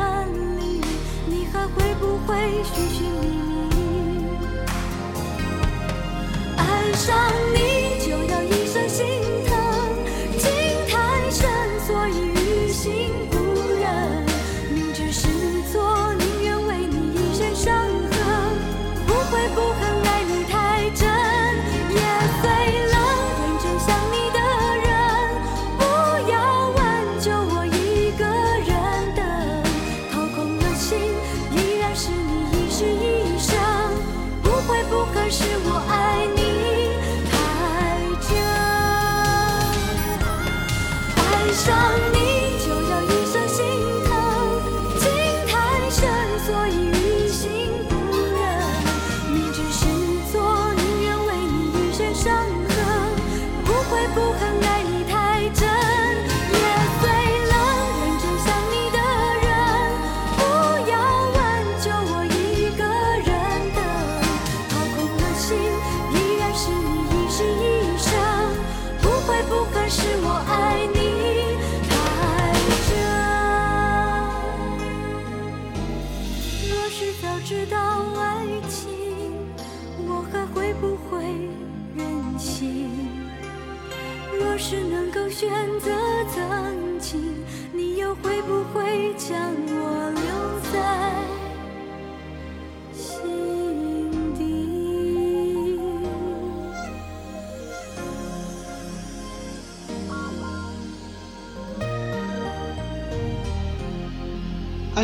[0.58, 0.80] 离，
[1.28, 2.34] 你还会不会
[2.64, 3.43] 寻寻觅觅？
[7.06, 7.14] 上
[7.52, 8.53] 你就要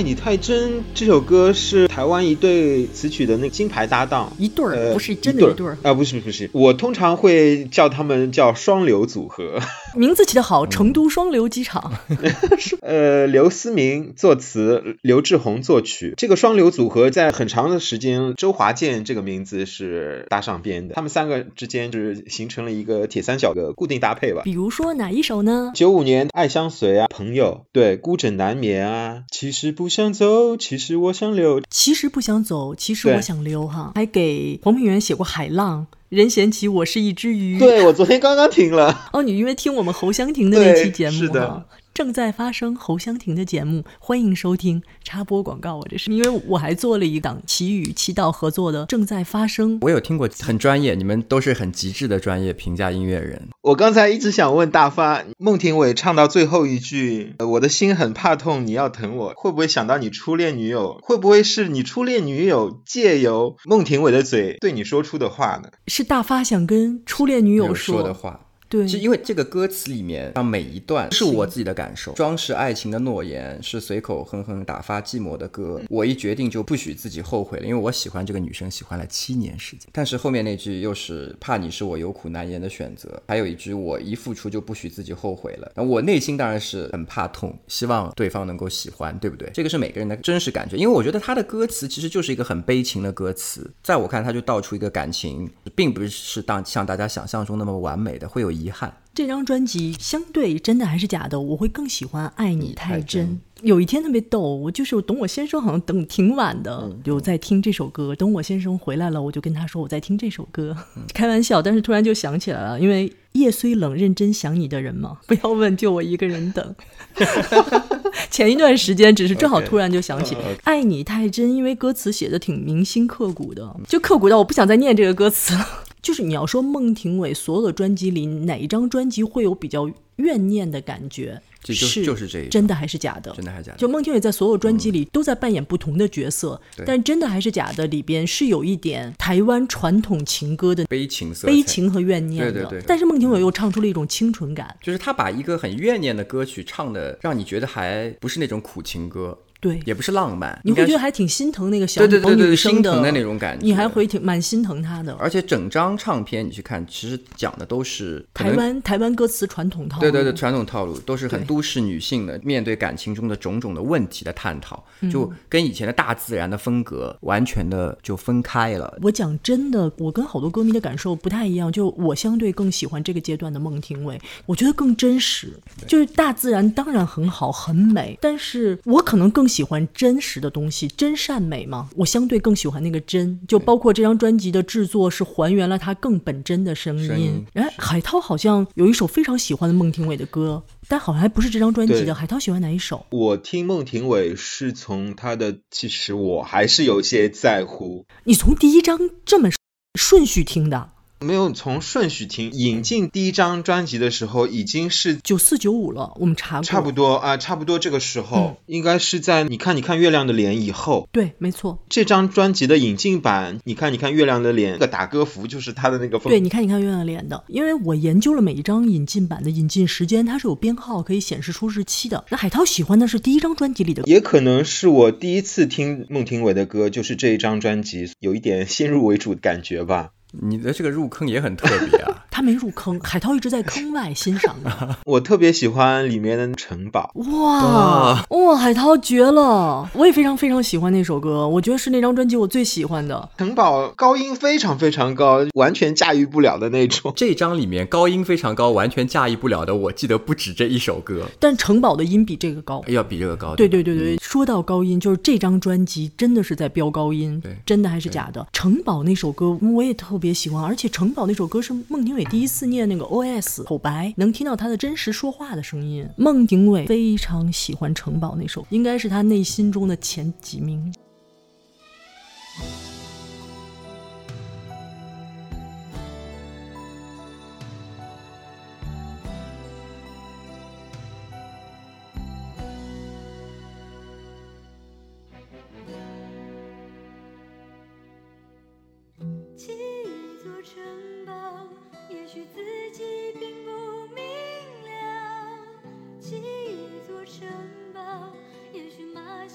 [0.00, 9.60] 爱你太真这首歌是台湾一对词曲的那个金牌搭档，一对儿、呃，不是真的一一对儿，啊，不是不是，我通常会叫他们叫双流组合。
[9.94, 11.92] 名字起得好，成都双流机场。
[12.82, 16.14] 呃，刘思明作词，刘志宏作曲。
[16.16, 24.42] 这个双流组合在很长的时间，周华健这个名字是搭上边的，他们三个之间就是形成了一个铁三角的固定搭配吧。
[24.44, 25.72] 比如说哪一首呢？
[25.74, 31.60] 九五年《爱相随》啊，朋友，对，孤枕难眠啊，其实不想走，其实我想留。
[31.68, 33.92] 其实不想走，其实我想留哈。
[33.94, 37.58] 还给黄品源写过《海浪》，人嫌弃我是一只鱼。
[37.58, 41.48] 对我昨天刚刚听了， 哦，你因为听我们侯湘婷的那期节目是的。
[41.48, 41.64] 哈，
[42.00, 44.82] 正在发生侯湘婷的节目，欢迎收听。
[45.04, 49.76] 插播广告，我这是因为我还做了一档奇与七道合作的正在发生。
[49.82, 53.50] 我有听过，很专业，你们都是很极致的专业评价音乐人。
[53.60, 60.98] 我刚才一直想问大发，孟庭苇唱到最后一句，呃我的心很怕痛，你要疼我，会不会想到你初恋女友？
[61.02, 65.68] 会不会是你初恋女友借由孟庭苇的嘴对你说出的话呢？
[65.86, 75.80] 是大发想跟初恋女友有说的话，对，是因为这个歌词里面，像每一段是我自己的感受，装饰爱情的诺言是随口哼哼打发寂寞的歌。
[75.90, 79.88] 我一决定就不许自己后悔了，因为我喜欢这个女生，喜欢了七年时间。
[79.92, 85.72] 但是后面那句又是怕你是我有苦难言的选择，还有一句我一付出就不许自己后悔了。
[85.74, 89.50] 那我内心当然是很怕痛，希望对方能够喜欢，对不对？
[89.52, 98.92] 这个是每个人的真实感觉，因为我觉得他的歌词其实就是一个很悲情的歌词，在我看他就道出一个感情，并不是当像大家想象中那么完美的，会有遗憾。
[99.12, 108.14] 这张专辑相对真的还是假的，我会更喜欢《爱你太太真》真有一天特别逗，我就是我等我先生好像等挺晚的，有在听这首歌。
[108.14, 110.74] 等我先生回来了，我就跟他说我在听这首歌，
[111.12, 116.74] 开玩笑，但是突然就想起来了，因为夜虽冷，认真想你的人嘛， 不要问，就我一个人等。
[118.30, 125.79] 前一段时间只是正好突然就想起爱你太真，因为歌词写的挺铭心刻骨的，就刻骨到我不想再念这个歌词了。
[126.02, 131.40] 就是你要说孟庭苇所有的专辑里哪一张专辑会有比较怨念的感觉？
[131.62, 133.30] 这就是就是这一真的还是假的？
[133.34, 142.52] 真的还是假的就孟庭苇在所有专辑里都在扮演不同的角色，对但真的还是假的里边是有一点台湾传统情歌的悲情色彩悲情和怨念的。
[142.52, 144.74] 对对对但是孟庭苇又唱出了一种清纯感。
[144.80, 155.12] 就是他把一个很怨念的歌曲唱的，让你觉得还不是那种苦情歌，对，也不是浪漫，你会觉得还挺心疼那个小对对对对女生心疼的那种感觉你还会挺蛮心疼她的。
[155.20, 164.82] 而且整张唱片你去看，其实讲的都是台湾台湾歌词传统套路，对对对，传统套路都是很都市女性的面对感情中的种种的问题的探讨，
[165.12, 168.98] 就跟以前的大自然的风格完全的就分开了。
[169.02, 171.70] 我讲真的，我跟好多歌迷的感受不太一样。
[171.70, 175.52] 就我相对更喜欢这个阶段的孟庭苇，我觉得更真实。
[175.86, 181.90] 就是大自然当然很好很美，但是我可能更喜欢真实的东西，真善美吗。
[181.96, 187.44] 我相对更喜欢那个真，就包括这张专辑的制作是还原了它更本真的声音。
[187.54, 192.14] 哎，海涛好像有一首非常喜欢的孟庭苇的歌，但好像还不是这张专辑的。
[192.14, 193.04] 海涛喜欢哪一首？
[193.10, 199.50] 我听孟庭苇是从他的，其实我还是有些在乎，你从第一张这么
[199.98, 202.50] 顺序听的，没有从顺序听。
[202.52, 211.08] 引进第一张专辑的时候，已经是九四九五了，我们查过，差不多啊、差不多这个时候，应该是在你看你看月亮的脸以后。
[211.12, 211.78] 对，没错。
[211.88, 216.30] 这张专辑的引进版，你看，你看月亮的脸，那个打歌服就是他的那个风。
[216.30, 222.24] 对，你看，你看月亮的脸的，因为我研究了每一张引进版的引进时间，它是有编号可以显示出日期的。
[222.30, 230.12] 那海涛喜欢的是第一张专辑里的，也可能是我第一次听孟庭苇的歌，就是这一张专辑，有一点先入为主的感觉吧。
[230.32, 234.96] 你的这个入坑也很特别啊，他没入坑，海涛一直在坑外欣赏的。
[235.04, 239.88] 我特别喜欢里面的城堡，哇哇，海涛绝了！
[239.94, 243.28] 我也非常非常喜欢那首歌，我觉得是那张专辑我最喜欢的。
[243.36, 247.12] 城堡高音非常非常高，完全驾驭不了的那种。
[247.16, 252.82] 这张里面高音非常高，完全驾驭不了的，我记得不止这一首歌，但城堡的音比这个高。
[252.86, 253.54] 要比这个高。
[253.56, 258.46] 对对对对，说到高音，就是这张专辑真的是在飙高音，真的还是假的？
[258.52, 266.08] 城堡那首歌我也特别喜欢，而且城堡那首歌是孟庭苇第一次念那个 OS 口白，能听到他的真实说话的声音。
[266.16, 270.92] 孟庭苇非常喜欢城堡那首，应该是他内心中的前几名。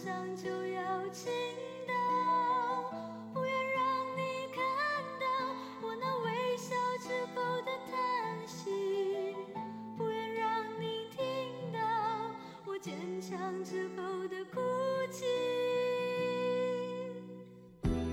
[0.05, 1.33] 上就要倾
[1.87, 1.93] 倒
[3.33, 4.63] 不愿让你看
[5.19, 5.25] 到
[5.81, 9.35] 我那微笑之后的叹息
[9.97, 11.25] 不愿让你听
[11.73, 11.79] 到
[12.67, 14.61] 我坚强之后的哭
[15.11, 15.25] 泣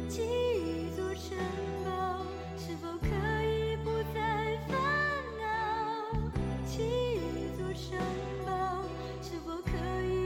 [0.09, 1.37] 记忆做城
[1.85, 2.25] 堡
[2.57, 3.07] 是否可
[3.45, 4.73] 以不再烦
[5.39, 5.45] 恼？
[6.65, 6.81] 记
[7.17, 7.99] 忆做城
[8.47, 8.83] 堡
[9.21, 9.71] 是否可
[10.07, 10.22] 以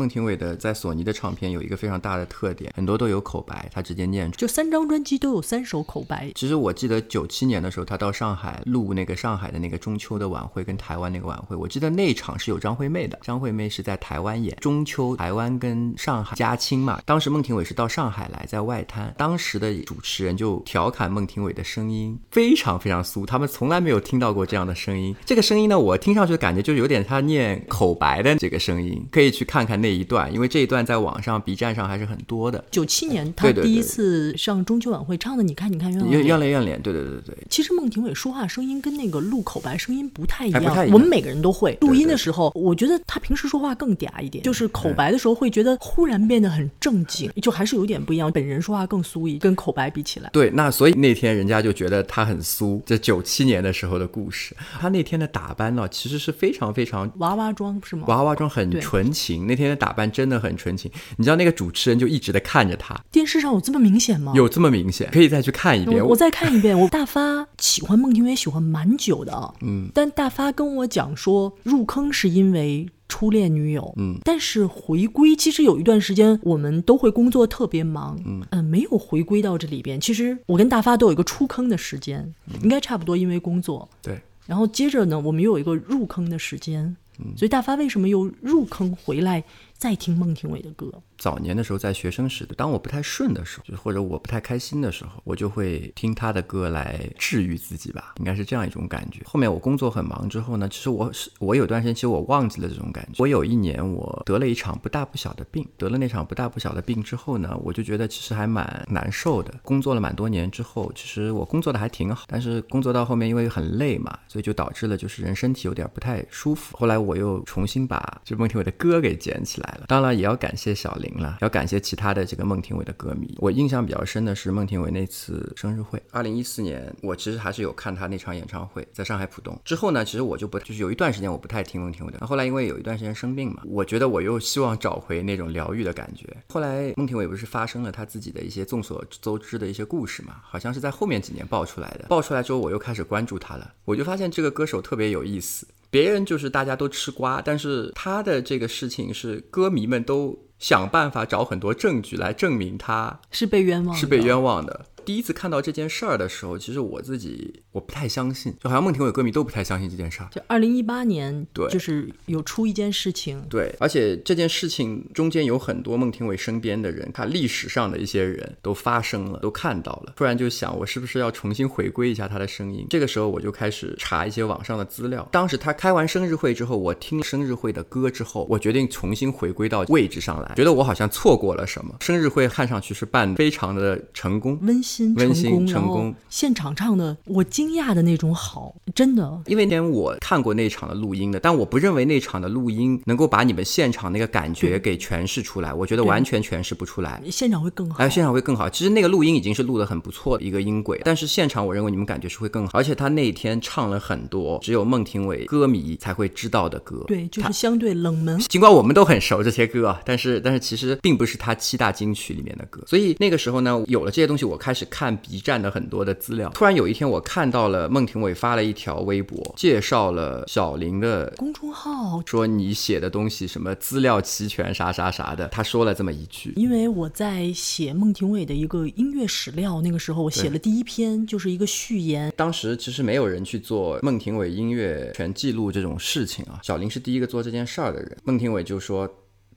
[0.00, 4.38] 孟庭苇的在索尼的唱片有一个非常大的特点，很多都有口白，他直接念出。
[4.38, 17.02] 就三张专辑都有三首口白，其实我记得九七年的时候，他到上海录那个上海的那个中秋的晚会，跟台湾那个晚会，我记得那场是有张惠妹的，张惠妹是在台湾演中秋，台湾跟上海嘉亲嘛。
[17.04, 25.14] 当时孟庭苇是到上海来，在外滩，当时的主持人就调侃孟庭苇的声音非常非常酥，他们从来没有听到过这样的声音。
[25.26, 32.64] 这个声音呢，我听上去的感觉就有点他念口白的这个声音，可以去看看那一段，因为这一段在网上 B 站上还是很多的。
[32.70, 37.46] 九七年他第一次上中秋晚会唱的，你看，你看，冤枉要脸要脸对对对对对。
[37.48, 40.62] 其实孟庭苇说话声音跟那个录口白声音不太一样，
[40.92, 41.76] 我们每个人都会。
[41.80, 48.30] 录音的时候，我觉得他平时说话更嗲一点，就是口白的时候会觉得忽然变得很正经，就还是有点不一样。
[48.32, 50.30] 本人说话更酥一，跟口白比起来。
[50.32, 52.80] 对，那所以那天人家就觉得他很酥。
[52.86, 58.04] 这九七年的时候的故事，他那天的打扮呢，其实是非常非常娃娃装是吗？
[58.08, 59.46] 娃娃装，很纯情。
[59.46, 60.88] 那天的打扮真的很纯情。
[61.16, 64.32] 你知道那个主持人就一直在看着他，电视上有这么明显吗？
[64.36, 66.00] 有这么明显，可以再去看一遍。
[66.00, 66.78] 我我再看一遍。
[66.78, 69.52] 我大发喜欢孟庭苇，喜欢蛮久的啊。
[69.62, 73.92] 嗯，但大发跟我讲说，入坑是因为初恋女友。
[73.96, 78.16] 嗯，但是回归其实有一段时间，我们都会工作特别忙。
[78.52, 80.00] 嗯没有回归到这里边。
[80.00, 83.88] 其实我跟大发都有一个出坑的时间，应该差不多，因为工作。
[84.00, 86.84] 对，然后接着呢，我们又有一个入坑的时间。
[87.22, 89.44] 嗯所以大发为什么又入坑回来
[89.80, 90.92] 再听孟庭苇的歌？
[91.16, 99.22] 早年的时候，在学生时代，当我不太顺的时候，就或者我不太开心的时候，我就会听他的歌来治愈自己吧，应该是这样一种感觉。
[99.24, 103.14] 后面我工作很忙之后呢，其实我是我有段时间，其实我忘记了这种感觉。
[103.22, 109.54] 我有一年我得了一场不大不小的病，得了那场不大不小的病之后呢，我就觉得其实还蛮难受的。
[109.62, 116.76] 工作了蛮多年之后，其实我工作的还挺好，但是工作到后面因为很累嘛，所以就导致了就是人身体有点不太舒服。
[116.76, 123.36] 后来我又重新把就孟庭苇的歌给捡起来了，当然也要感谢小林了，要感谢其他的这个孟庭苇的歌迷。
[123.38, 129.58] 我印象比较深的是孟庭苇那次生日会，二零一四年，我其实还是有看他那场演唱会，在上海浦东。
[129.64, 136.26] 之后呢，其实我就不就是有一段时间我不太听孟庭苇的，那后来因为有一段时间生病嘛，我觉得我又希望找回那种疗愈的感觉。
[136.48, 142.06] 后来孟庭苇不是发生了他自己的一些众所周知的一些故事嘛，好像是在后面几年爆出来的。
[142.08, 145.66] 爆出来之后，我又开始关注他了，我就发现这个歌手特别有意思。
[145.90, 154.86] 别人就是大家都吃瓜，但是他的这个事情是歌迷们都想办法找很多证据来证明他是被冤枉，是被冤枉的。
[155.10, 160.28] 第一次看到这件事儿的时候，其实我自己我不太相信，就好像孟庭苇歌迷都不太相信这件事儿。
[160.30, 170.12] 就二零一八年，对就是有出一件事情，对，而且这件事情中间有很多孟庭苇身边的人，他历史上的一些人都发生了，都看到了。
[170.14, 172.86] 突然就想，我是不是要重新回归一下他的声音？
[172.88, 175.28] 这个时候我就开始查一些网上的资料。
[175.32, 181.96] 当时他开完生日会之后，我听生日会的歌之后，我决定重新回归到位置上来，觉得我好像错过了什么。
[182.00, 189.40] 生日会看上去是办得非常的成功，温馨温馨功，成功现场唱的，我惊讶的那种好，真的。
[189.46, 197.22] 因为那天我看过那场的录音的，但我不认为那场的录音能够把你们现场那个感觉给诠释出来，我觉得完全诠释不出来。
[197.30, 197.96] 现场会更好。
[197.98, 198.68] 哎，现场会更好。
[198.68, 202.78] 其实那个录音已经是录的很不错的一个音轨，但是现场我认为你们感觉是会更好。
[202.78, 207.04] 而且他那天唱了很多只有孟庭苇歌迷才会知道的歌。
[207.06, 208.38] 对，就是相对冷门。
[208.40, 212.82] 尽管我们都很熟这些歌啊，但是但是其实并不是他七大金曲里面的歌。
[212.86, 216.48] 所以那个时候呢，有了这些东西，我开始看 B 站的很多的资料。
[216.54, 226.54] 突然有一天，我看到了孟庭苇发了一条微博，介绍了小林的公众号，说你写的东西什么资料齐全啥啥啥的，他说了这么一句。
[226.56, 232.32] 因为我在写孟庭苇的一个音乐史料，那个时候我写了第一篇，就是一个序言。
[232.36, 238.16] 当时其实没有人去做孟庭苇音乐全记录这种事情啊，小林是第一个做这件事儿的人。
[238.24, 239.08] 孟庭苇就说。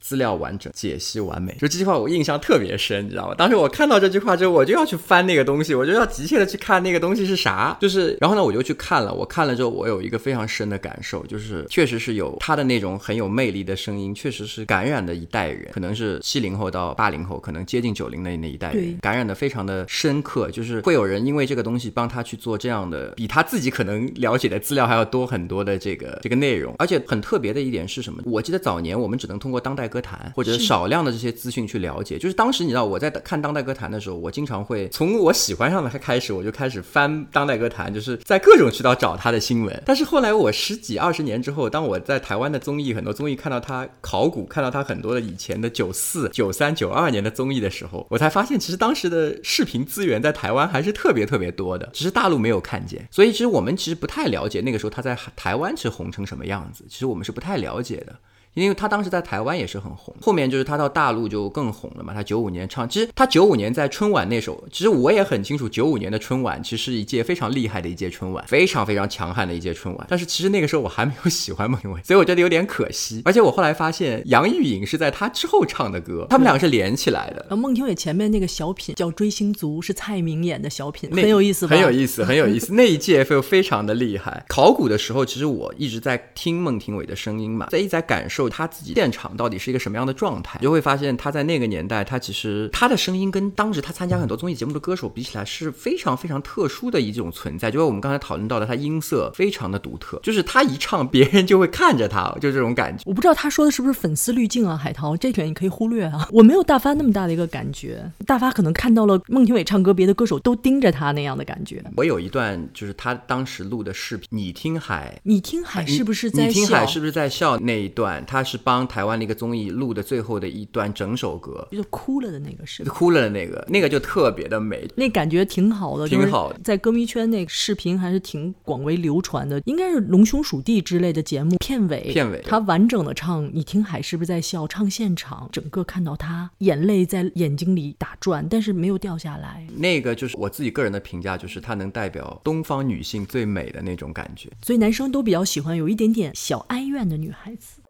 [0.03, 1.55] 资料完整，解析完美。
[1.59, 3.35] 就这句话我印象特别深，你知道吗？
[3.35, 7.77] 当时我看到这句话之后，我就要去翻那个东西，我就要急切的去看那个东西是啥。
[7.79, 9.13] 就是，然后呢，我就去看了。
[9.13, 20.51] 我看了之后，我有一个非常深的感受，就是确实是有他的那种很有魅力的声音，确实是感染的一代人，可能是七零后到八零后，可能接近九零的那一代人，感染的非常的深刻。
[20.51, 26.75] 就是会有人因为这个东西帮他去做这样的，比他自己可能了解的资料还要多很多的这个这个内容。
[26.79, 28.21] 而且很特别的一点是什么？
[28.25, 32.17] 我记得早年我们只能通过当代歌坛或者少量的这些资讯去了解。
[32.17, 39.83] 就是当时你知道我在看当代歌坛的时候，我经常会从我喜欢上的开始，我就开始翻当代歌坛，就是在各种渠道找他的新闻。
[39.85, 53.07] 但是后来我十几二十年之后，当我在台湾的综艺很多综艺看到他考古，看到他很多的以前的九四、九三、九二年的综艺的时候，我才发现其实当时的视频资源在台湾还是特别特别多的，只是大陆没有看见。
[53.11, 58.15] 所以其实我们其实不太了解那个时候他在台湾是红成什么样子，其实我们是不太了解的。
[58.53, 62.13] 因为他当时在台湾也是很红，后面就是他到大陆就更红了嘛。
[62.13, 70.05] 他九五年唱，其实他九五年在春晚那首，其实我也很清楚，九五年的春晚其实是一届非常厉害的一届春晚，非常非常强悍的一届春晚。
[70.09, 73.21] 但是其实那个时候我还没有喜欢孟庭苇，所以我觉得有点可惜。
[73.25, 77.55] 而且我后来发现杨钰莹是在他之后唱的歌，他们两个是连起来的。
[77.55, 81.75] 孟庭苇前面那个小品叫《追星族》，是蔡明演的小品，很有意思吧？
[81.75, 82.73] 很有意思，很有意思。
[82.73, 84.45] 那一届就非常的厉害。
[84.47, 97.69] 考古的时候，其实我一直在听孟庭苇的声音嘛，在一直在感受他自己现场到底是一个什么样的状态，你就会发现他在那个年代，他其实他的声音跟当时他参加很多综艺节目的歌手比起来是非常非常特殊的一种存在。
[97.71, 103.03] 就是我们刚才讨论到的，他音色非常的独特，就是他一唱，别人就会看着他，就这种感觉。
[103.05, 106.27] 我不知道他说的是不是粉丝滤镜啊，海涛，这点你可以忽略啊。
[106.31, 111.83] 我没有大发那么大的一个感觉，大发可能看到了孟庭苇唱歌，别的歌手都盯着他那样的感觉。
[111.95, 116.85] 我有一段就是他当时录的视频，你听海你听海是不是在你听海？
[116.85, 118.23] 是不是在笑那一段？
[118.33, 122.91] 他是帮台湾的一个综艺录的最后的一段整首歌，就是哭了的那个是吧？
[122.91, 124.87] 哭了的那个，那个就特别的美。
[124.95, 144.49] 那感觉挺好的，挺好在歌迷圈那个视频还是挺广为流传的，应该是《龙兄鼠弟》之类的节目片尾，片尾他完整的唱《你听海是不是在笑》，唱现场，整个看到他眼泪在眼睛里打转，但是没有掉下来，那个就是我自己个人的评价，就是它能代表东方女性最美的那种感觉。
[144.63, 147.82] 所以男生都比较喜欢有一点点小哀怨的女孩子。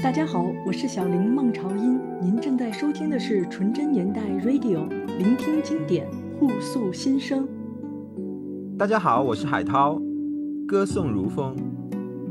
[0.00, 4.88] 大家好，我是小林孟朝音，您正在收听的是纯真年代 Radio，
[5.18, 7.46] 聆听经典，互诉心声。
[8.78, 10.00] 大家好，我是海涛，
[10.66, 11.54] 歌颂如风。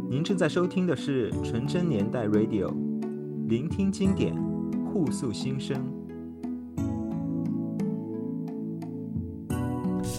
[0.09, 2.74] 您正在收听的是纯真年代 Radio，
[3.47, 4.34] 聆听经典，
[4.91, 5.97] 互诉心声。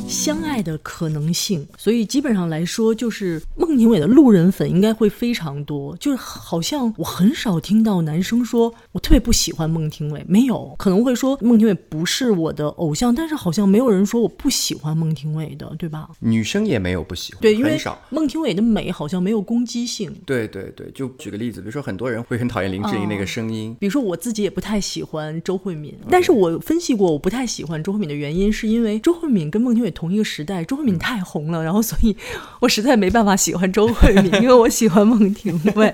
[0.08, 5.96] 相爱的可能性，所以基本上来说，就是孟庭苇的路人粉应该会非常多。
[5.98, 16.08] 就是好像我很少听到男生说我特别不喜欢孟庭苇，没有，可能会说孟庭苇不是我的偶像，但是好像没有人说我不喜欢孟庭苇的，对吧？
[16.20, 17.78] 女生也没有不喜欢，对，因为。
[18.10, 20.12] 孟庭苇的美好像没有攻击性。
[20.26, 32.16] 对对对，就举个例子，比如说很多人会很讨厌林志颖那个声音，比如说我自己也不太喜欢周慧敏，但是我分析过，我不太喜欢周慧敏的原因，是因为周慧敏跟孟庭苇同一个时代，周慧敏太红了，然后所以
[32.60, 35.92] 我实在没办法喜欢周慧敏， 因为我喜欢孟庭苇。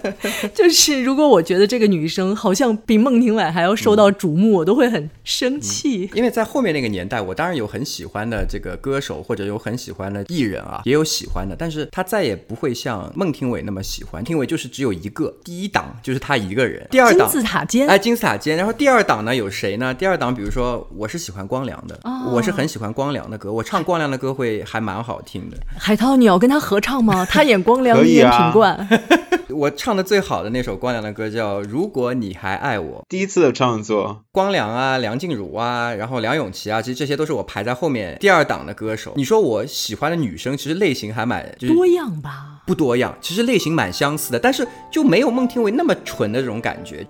[0.53, 6.11] 就是如果我觉得这个女生好像比孟庭苇还要受到瞩目，我都会很生气。
[6.13, 14.23] 因为在后面那个年代，我当然有很喜欢的这个歌手，或者有很喜欢的艺人啊，也有喜欢的，但是他再也不会像孟庭苇那么喜欢。
[14.23, 18.59] 庭苇就是只有一个，第一档就是他一个人，第二档金字塔尖，哎，金字塔尖。
[18.59, 19.95] 然后第二档呢有谁呢？
[19.95, 25.57] 第二档比如说我是喜欢光良的，哦我是很喜欢光良的歌，我唱光 良的歌会还蛮好听的。
[25.79, 27.25] 海涛，你要跟他合唱吗？
[27.31, 28.89] 他演光良，你演啊品冠。
[29.51, 33.01] 我唱的最好的那首光良的歌叫《如果你还爱我》。
[33.09, 39.13] 第一次的创作，光良啊，梁静茹啊，然后梁咏琪啊，其实这些都是我排在后面第二档的歌手。
[39.17, 42.63] 你说我喜欢的女生，其实类型还蛮就是多样吧。
[42.67, 47.07] 不多样，其实类型蛮相似的，但是就没有孟庭苇那么纯的这种感觉。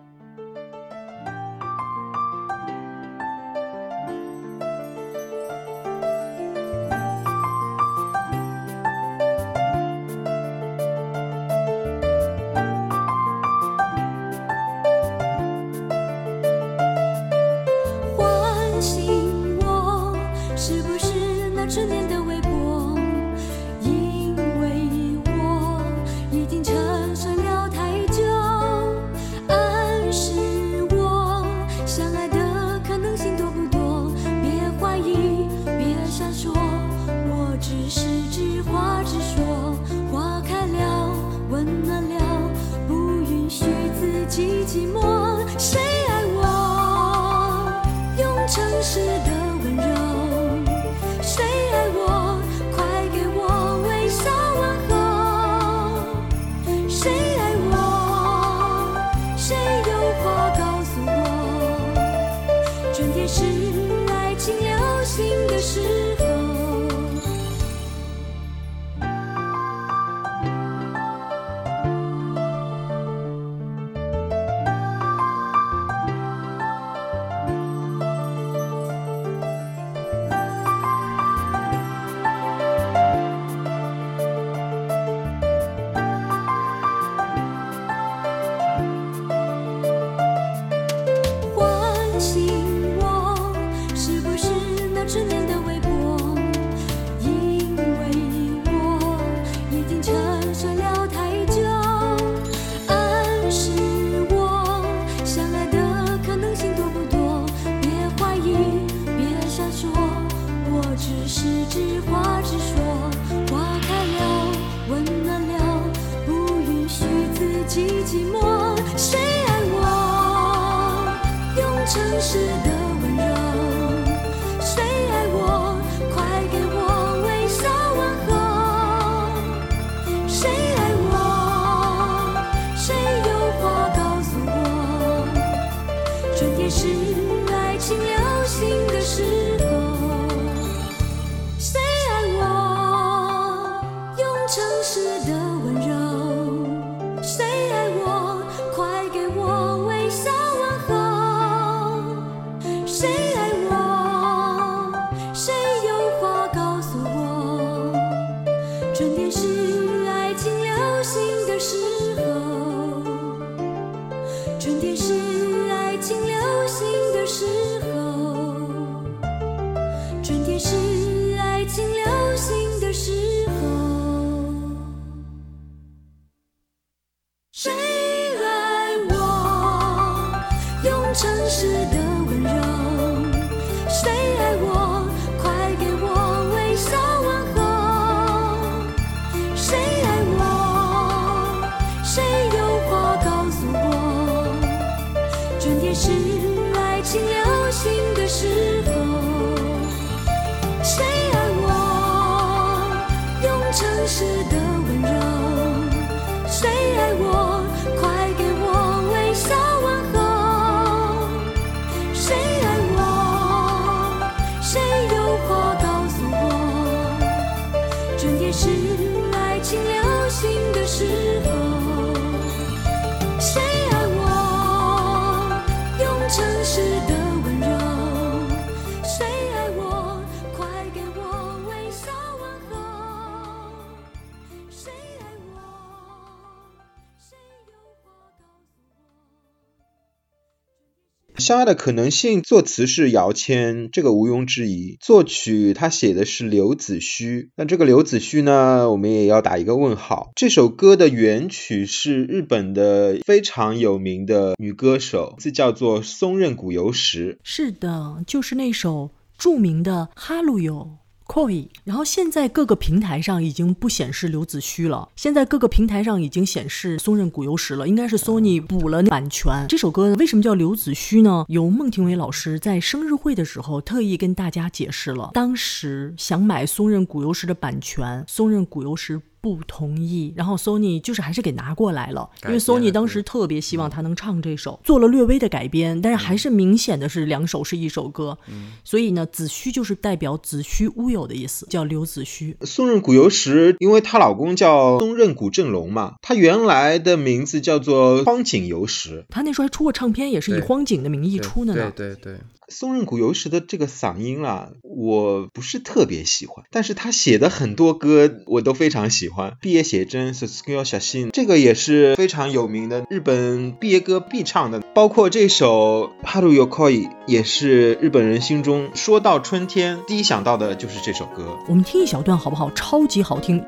[241.44, 244.96] 相爱的可能性，作词是姚谦，这个毋庸置疑。
[244.98, 250.30] 作曲他写的是刘子虚，那这个刘子虚呢，我们也要打一个问号。
[250.36, 257.38] 这首歌的原曲是日本的非常有名的女歌手，字叫做松任谷由实。
[257.44, 260.92] 是的，就是那首著名的《哈鲁哟》。
[261.26, 269.66] Koi，然后现在各个平台上已经不显示刘子虚了，现在各个平台上已经显示松任谷由实了，应该是 Sony 补了版权。
[269.68, 271.46] 这首歌为什么叫刘子虚呢？
[271.48, 279.20] 由孟庭苇老师在生日会的时候特意跟大家解释了，当时想买松任谷由实的版权，松任谷由实。
[279.44, 288.38] 不同意，然后 Sony 就是还是给拿过来了，因为 Sony 当时特别希望他能唱这首，做了略微的改编，但是还是明显的是两首是一首歌，
[288.84, 292.56] 所以呢，子虚就是代表子虚乌有的意思，叫刘子虚。
[292.62, 301.92] 松任谷由实，因为她老公叫松任谷正隆嘛，她原来的名字叫做荒井由实，他那时候还出过唱片，也是以荒井的名义出的呢。
[301.94, 309.56] 对对对，松任谷由实的这个嗓音啦，我不是特别喜欢，但是他写的很多歌我都非常喜欢。
[309.60, 321.58] 毕业写真《Susuyo 小信》这个也是非常有名的日本毕业歌必唱的，包括这首《Haru Yokoi》也是日本人心中说到春天第一想到的就是这首歌。
[321.68, 322.70] 我们听一小段好不好？
[322.70, 323.64] 超级好听。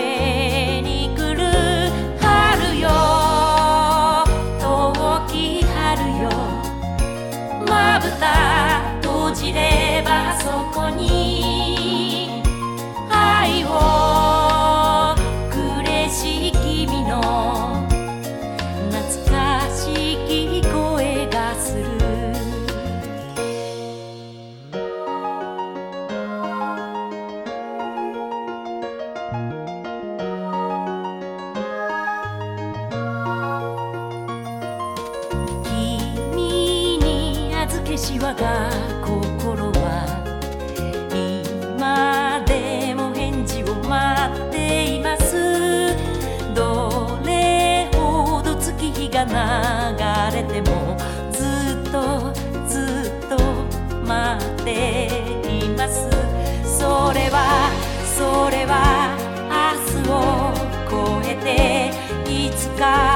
[0.00, 0.23] caer.
[62.76, 63.13] kekal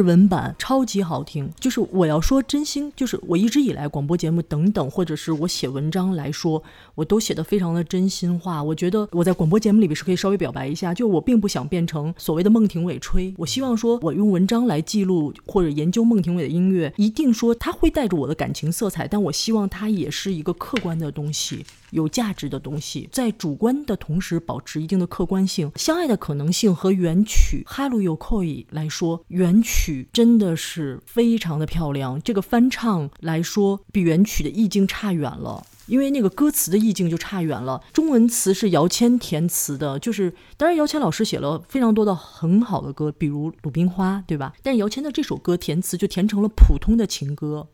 [0.00, 6.62] 日文版超级好听，就是我要说真心，就是我一直以来广播节目等等，或者是我写文章来说，
[6.94, 8.62] 我都写的非常的真心话。
[8.62, 21.66] 我觉得我在广播节目里边是可以稍微表白一下，就我并不想变成所谓的孟庭苇吹，我希望说我用文章来记录或者研究孟庭苇的音乐，一定说它会带着我的感情色彩，但我希望它也是一个客观的东西。
[21.90, 25.72] 有价值的东西，在主观的同时保持一定的客观性。
[25.74, 32.20] 相爱的可能性和原曲《哈鲁有扣伊》来说，原曲真的是非常的漂亮。
[32.22, 35.66] 这个翻唱来说，比原曲的意境差远了。
[35.86, 44.52] 因为那个歌词的意境就差远了，中文词是姚谦填词的，就是当然姚谦老师写了非常多的很好的歌，比如《鲁冰花》，对吧？
[44.62, 47.66] 但是姚谦的这首歌填词就填成了普通的情歌。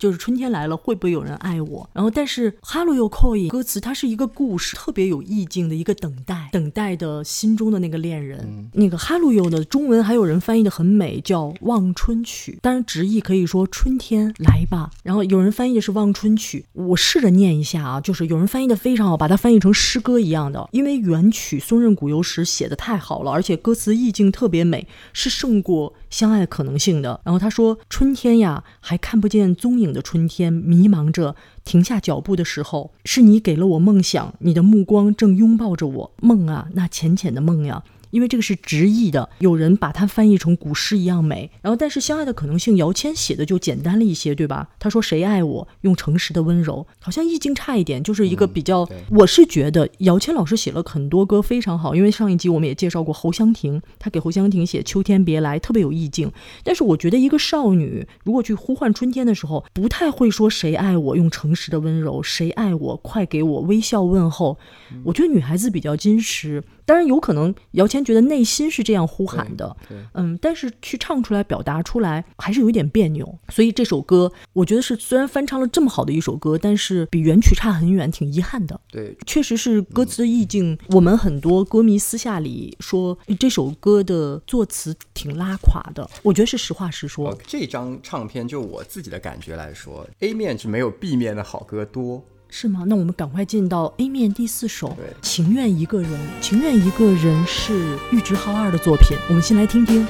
[0.00, 1.88] 就是春天来了，会不会有人爱我？
[1.92, 8.70] 然后，但是《哈喽又 koi》歌词它是一个故事，特别有意境的一个等待，等待的心中的那个恋人。
[8.72, 14.90] 那个《Hello You》的中文还有人翻译的很美，叫《望春曲》，当然直译可以说春天来吧。
[15.02, 27.20] 然后有人翻译的是《望春曲》，我试着念一下啊，就是有人翻译的非常好，把它翻译成诗歌一样的，因为原曲松任谷由实写的太好了，而且歌词意境特别美，是胜过相爱的可能性的。
[27.22, 36.12] 然后他说：“春天呀，还看不见踪影。”的春天，迷茫着停下脚步的时候，是你给了我梦想，你的目光正拥抱着我。
[36.20, 41.50] 梦啊，那浅浅的梦呀，因为这个是直译的，有人把它翻译成古诗一样美。
[41.62, 44.68] 然后，但是相爱的可能性，姚谦写的就简单了一些，对吧？
[44.78, 48.84] 他说谁爱我，用诚实的温柔，好像意境差一点，就是一个比较。
[48.86, 56.30] 对我是觉得姚谦老师写了很多歌非常好，因为上一集我们也介绍过侯湘婷，他给侯湘婷写《秋天别来》特别有意境。
[56.64, 64.58] 但是我觉得一个少女如果去呼唤春天的时候，不太会说谁爱我，用诚实的温柔，谁爱我，快给我微笑问候。
[65.04, 69.76] 我觉得女孩子比较矜持，当然有可能姚谦觉得内心是这样呼喊的，
[70.14, 73.38] 嗯，但是去唱出来、表达出来还是有一点别扭。
[73.48, 78.80] 所以这首歌，我觉得是虽然翻唱了这么好的一首歌，但是比原曲差很远，挺遗憾的。
[78.90, 87.30] 对，确实是歌词的意境，我们很多歌迷私下里说这首歌的作词挺拉垮的，我觉得是实话实说。
[87.30, 92.24] 哦，这张唱片就我自己的感觉来说，A 面是没有 B 面的好歌多。
[92.50, 92.82] 是吗？
[92.86, 94.88] 那我们赶快进到 A 面第四首
[95.22, 96.10] 《情愿一个人》。
[96.40, 100.06] 《情愿一个人》是玉置浩二的作品，我们先来听听。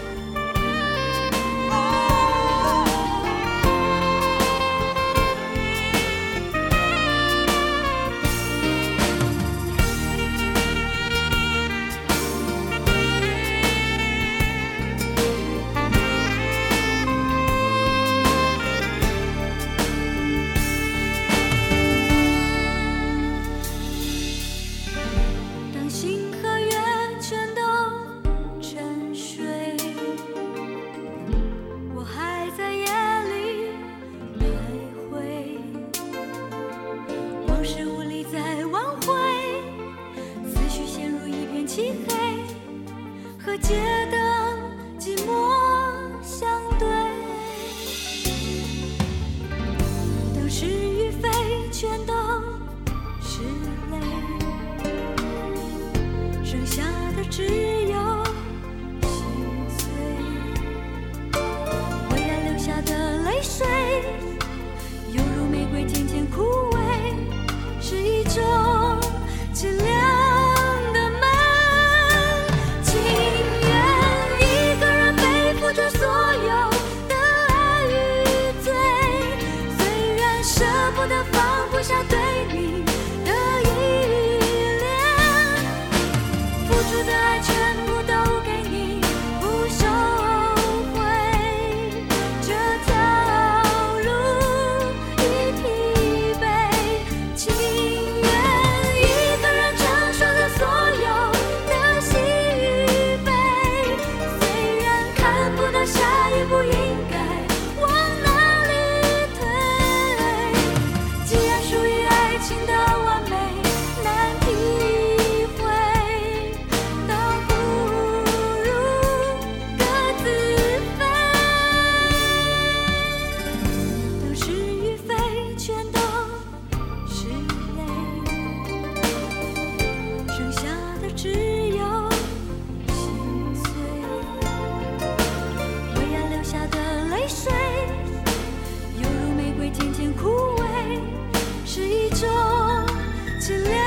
[143.40, 143.79] to live.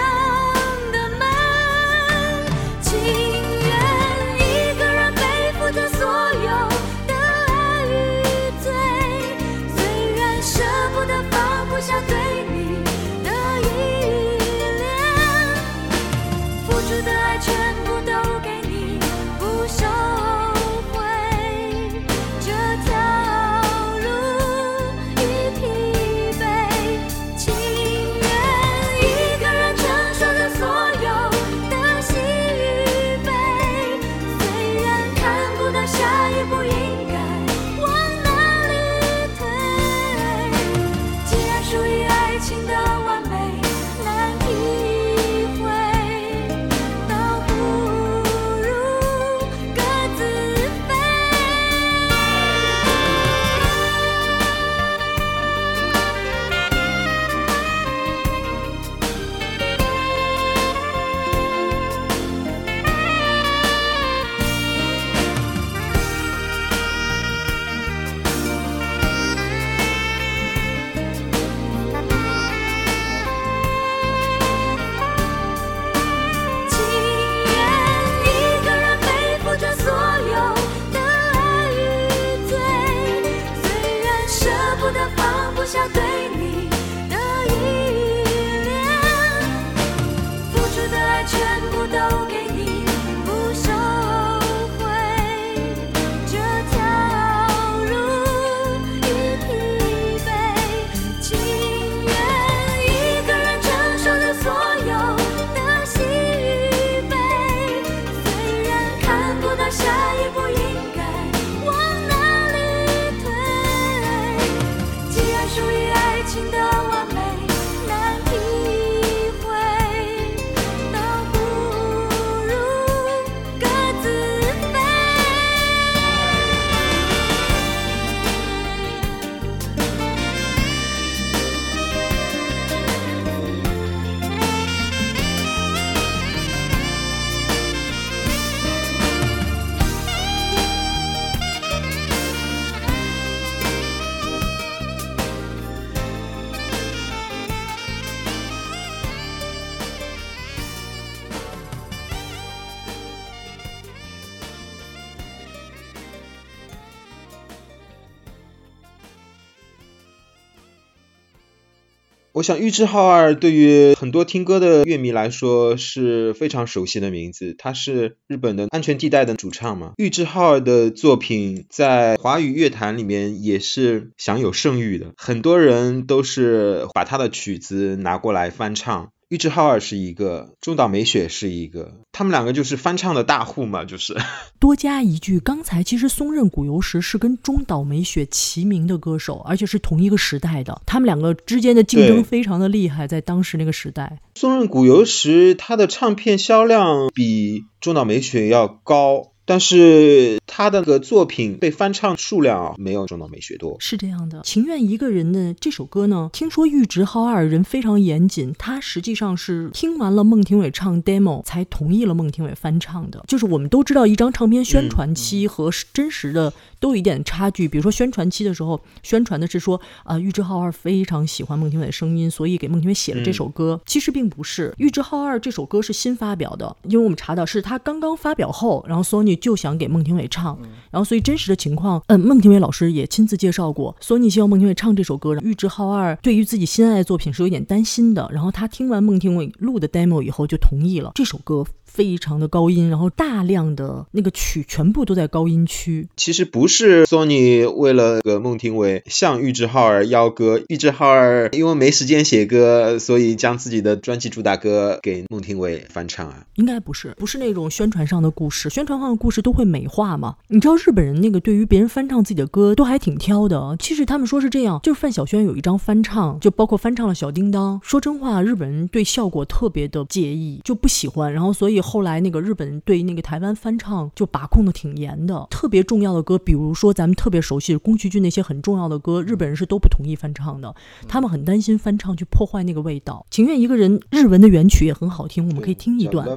[162.43, 169.93] 像玉置浩二对于很多听歌的乐迷来说是非常熟悉的名字，他是日本的安全地带的主唱嘛。
[169.97, 179.11] 玉置浩二的作品在华语乐坛里面也是享有盛誉的，很多人都是把他的曲子拿过来翻唱。
[179.29, 184.15] 玉置浩二是一个，中岛美雪是一个，他们两个就是翻唱的大户嘛，就是。
[184.59, 194.19] 多加一句，刚才其实松任谷由实是跟中岛美雪齐名的歌手，而且是同一个时代的，他们两个之间的竞争非常的厉害，在当时那个时代。
[194.35, 203.75] 松任谷由实他的唱片销量比中岛美雪要高，但是他的个作品被翻唱数量啊没有中岛美雪多。
[203.79, 213.23] 是这样的，《情愿一个人》的这首歌呢，听说玉置浩二人非常严谨，他实际上是听完了孟庭苇唱 demo 才同意了孟庭苇翻唱的。
[213.27, 217.67] 就是我们都知道，一张唱片宣传期和真实的都有一点差距。
[217.67, 223.79] 比如说宣传期的时候，宣传的是说啊、玉置浩二非常喜欢孟庭苇的声音，所以给孟庭苇写了这首歌。
[223.85, 230.57] 其实并不是，玉置浩二这首歌是新发表的，因为我们查到是他刚刚发表后，然后 Sony 就想给孟庭苇唱，
[230.91, 241.11] 然后所以真实的情况，嗯，孟庭苇老师也亲自介绍过，索尼希望孟庭苇唱这首歌，玉置浩二对于自己心爱的作品是有点担心的，然后他听完孟庭苇录的 demo 以后就同意了。
[241.15, 241.65] 这首歌。
[241.85, 256.47] 非常的高音，然后大量的那个曲全部都在高音区，其实不是 Sony 为了个孟庭苇向玉置浩二邀歌，玉置浩二因为没时间写歌，所以将自己的专辑主打歌给孟庭苇翻唱啊。
[256.55, 260.35] 应该不是，不是那种宣传上的故事，宣传上的故事都会美化嘛。
[260.49, 263.73] 你知道日本人那个对于别人翻唱自己的歌都还挺挑的。
[263.79, 267.79] 其实他们说是这样，就是范晓萱有一张翻唱，就包括翻唱了小叮当。
[267.81, 271.31] 说真话，日本人对效果特别的介意，就不喜欢。
[271.31, 275.47] 然后所以后来那个日本对那个台湾翻唱就把控的挺严的。
[275.49, 280.75] 特别重要的歌，比如说咱们特别熟悉的宫崎骏那些很重要的歌，日本人是都不同意翻唱的，
[281.07, 283.25] 他们很担心翻唱去破坏那个味道。
[283.31, 286.27] 情愿一个人日文的原曲也很好听，我们可以听一段。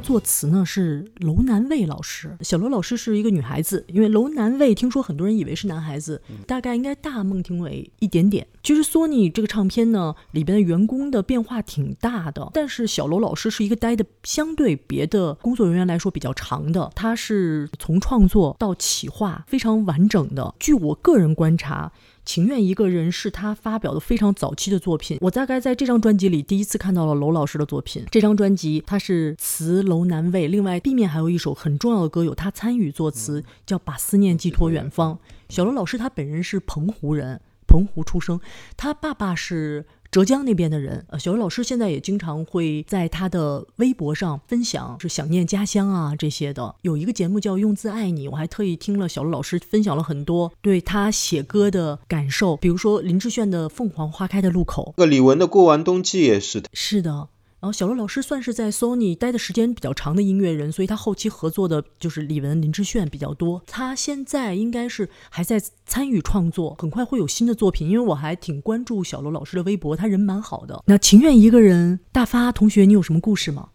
[0.00, 8.46] 作词呢是楼南卫老师，小楼老师是一个女孩子，因为楼南卫听说很多人以为是男孩子，大概应该大孟庭苇一点点。
[8.62, 20.54] 其实索尼这个唱片呢里边的员工的变化挺大的，但是小楼老师是一个待的相对别的工作人员来说比较长的，他是从创作到企划非常完整的。
[20.58, 21.92] 据我个人观察。
[22.30, 28.04] 情愿一个人是他发表的非常早期的作品，我大概在这张专辑里第一次看到了娄老师的作品。
[28.08, 35.14] 这张专辑它是词楼南蔚，另外 B 面还有一首很重要的歌有他参与作词，叫《把思念寄托远方》。
[35.48, 37.40] 小娄老师他本人是澎湖人。
[37.66, 38.38] 澎湖出生，
[38.76, 39.86] 他爸爸是。
[40.10, 46.74] 浙江那边的人，呃，小鱼老师现在也经常会在他的微博上分享，是想念家乡啊这些的。
[46.82, 56.68] 有一个节目叫《用字爱你》，我还特意听了小鹿老师分享了很多对他写歌的感受，比如说林志炫的《凤凰花开的路口》，那个李玟的《过完冬季》也是的。
[56.72, 57.28] 是的。
[57.60, 63.62] 然后小罗老师算是在 Sony 待的时间比较长的音乐人，所以他后期合作的就是李玟、林志炫比较多。
[63.66, 67.90] 他现在应该是还在参与创作，很快会有新的作品。
[67.90, 70.82] 因为我还挺关注小罗老师的微博，他人蛮好的。
[70.86, 73.68] 那情愿一个人，大发同学，你有什么故事吗？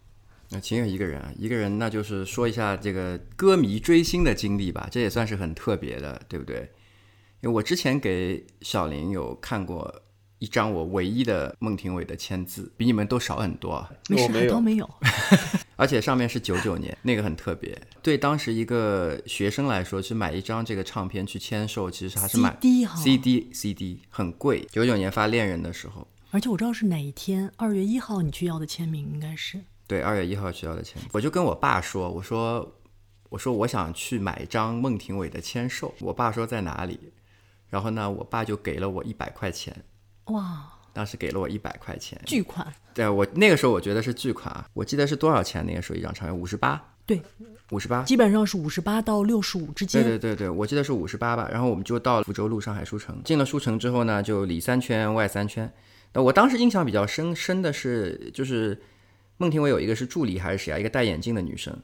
[0.48, 6.72] 那情愿一个人啊，一个人，那就是说一下这个歌迷追星的经历吧，这也算是很特别的，对不对？
[7.40, 10.02] 因为我之前给小林有看过。
[10.38, 13.86] 一张我唯一的孟庭苇的签字，比你们都少很多。
[14.08, 14.88] 没事，海涛没有。
[15.76, 17.78] 而且上面是九九年，那个很特别。
[18.02, 24.66] 对当时一个学生来说，去买一张这个唱片去签售，其实还是买 CD 哈，CD CD 很贵。
[24.70, 31.08] 九九年发《恋人》的时候，而且我知道是哪一天，二月一号你去要的签名，应该是对二月一号去要的签名。
[31.12, 32.74] 我就跟我爸说，我说
[33.28, 35.94] 我说我想去买一张孟庭苇的签售。
[36.00, 36.98] 我爸说在哪里？
[37.68, 39.84] 然后呢，我爸就给了我一百块钱。
[40.26, 40.72] 哇！
[40.92, 42.66] 当时给了我一百块钱，巨款。
[42.94, 44.66] 对我那个时候我觉得是巨款啊！
[44.72, 45.64] 我记得是多少钱？
[45.66, 47.20] 那个时候一张唱片五十八，对，
[47.70, 50.02] 五十八，基本上是五十八到六十五之间。
[50.02, 51.46] 对对对对，我记得是五十八吧。
[51.52, 55.70] 然后我们就到福州路上海书城，进了书城之后呢，就里三圈外三圈。
[56.14, 58.80] 那我当时印象比较深深的是，就是
[59.36, 60.78] 孟庭苇有一个是助理还是谁啊？
[60.78, 61.78] 一个戴眼镜的女生，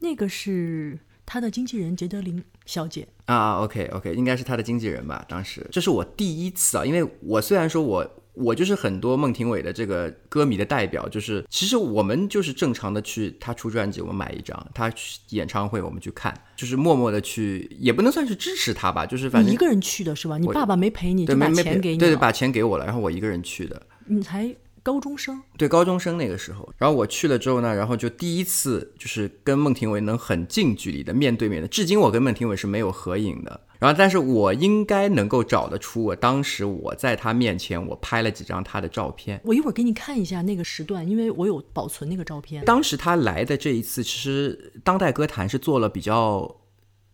[0.00, 0.98] 那个是。
[1.30, 5.22] 他的经纪人杰德林小姐啊，OK OK，应该是他的经纪人吧。
[5.28, 20.38] 当时这是我第一次啊，因为我虽然说我我就是很多孟庭苇的这个歌迷的代表，就是其实我们就是正常的去他出专辑我们买一张，他去演唱会我们去看，就是默默的去，也不能算是支持他吧，就是反正一个人去的是吧？
[20.38, 23.82] 你爸爸没陪你，就把钱给你，对对，把钱给我了，然后我一个人去的。
[24.06, 24.56] 你才。
[24.88, 33.60] 高中生对高中生那个时候，然后我去了之后呢，然后就第一次就是跟孟庭苇能很近距离的面对面的，至今我跟孟庭苇是没有合影的。
[33.78, 39.38] 然后，但是我应该能够找得出我当时我在他面前我拍了几张他的照片。
[39.44, 42.64] 我一会儿给你看一下那个时段，因为我有保存那个照片。
[42.64, 46.56] 当时他来的这一次，其实当代歌坛是做了比较。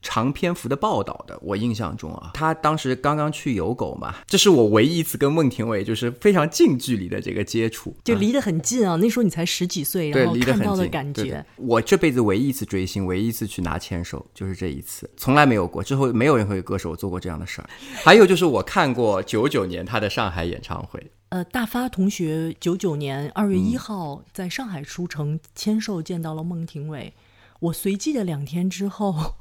[0.05, 8.97] 长篇幅的报道的，我印象中啊，他当时刚刚去有狗嘛，这是我唯一一次跟孟庭苇就是非常近距离的这个接触，就离得很近啊。
[8.97, 11.45] 那时候你才十几岁，然后看到的感觉。
[11.57, 15.83] 我这辈子唯一一次追星，唯一一次去拿签售，就是这一次，从来没有过。
[15.83, 17.69] 之后没有任何一个歌手做过这样的事儿。
[18.05, 27.15] 还有就是我看过九九年他的上海演唱会，呃，大发同学九九年二月一号在上海书城签售见到了孟庭苇，
[27.61, 29.35] 我随即的两天之后。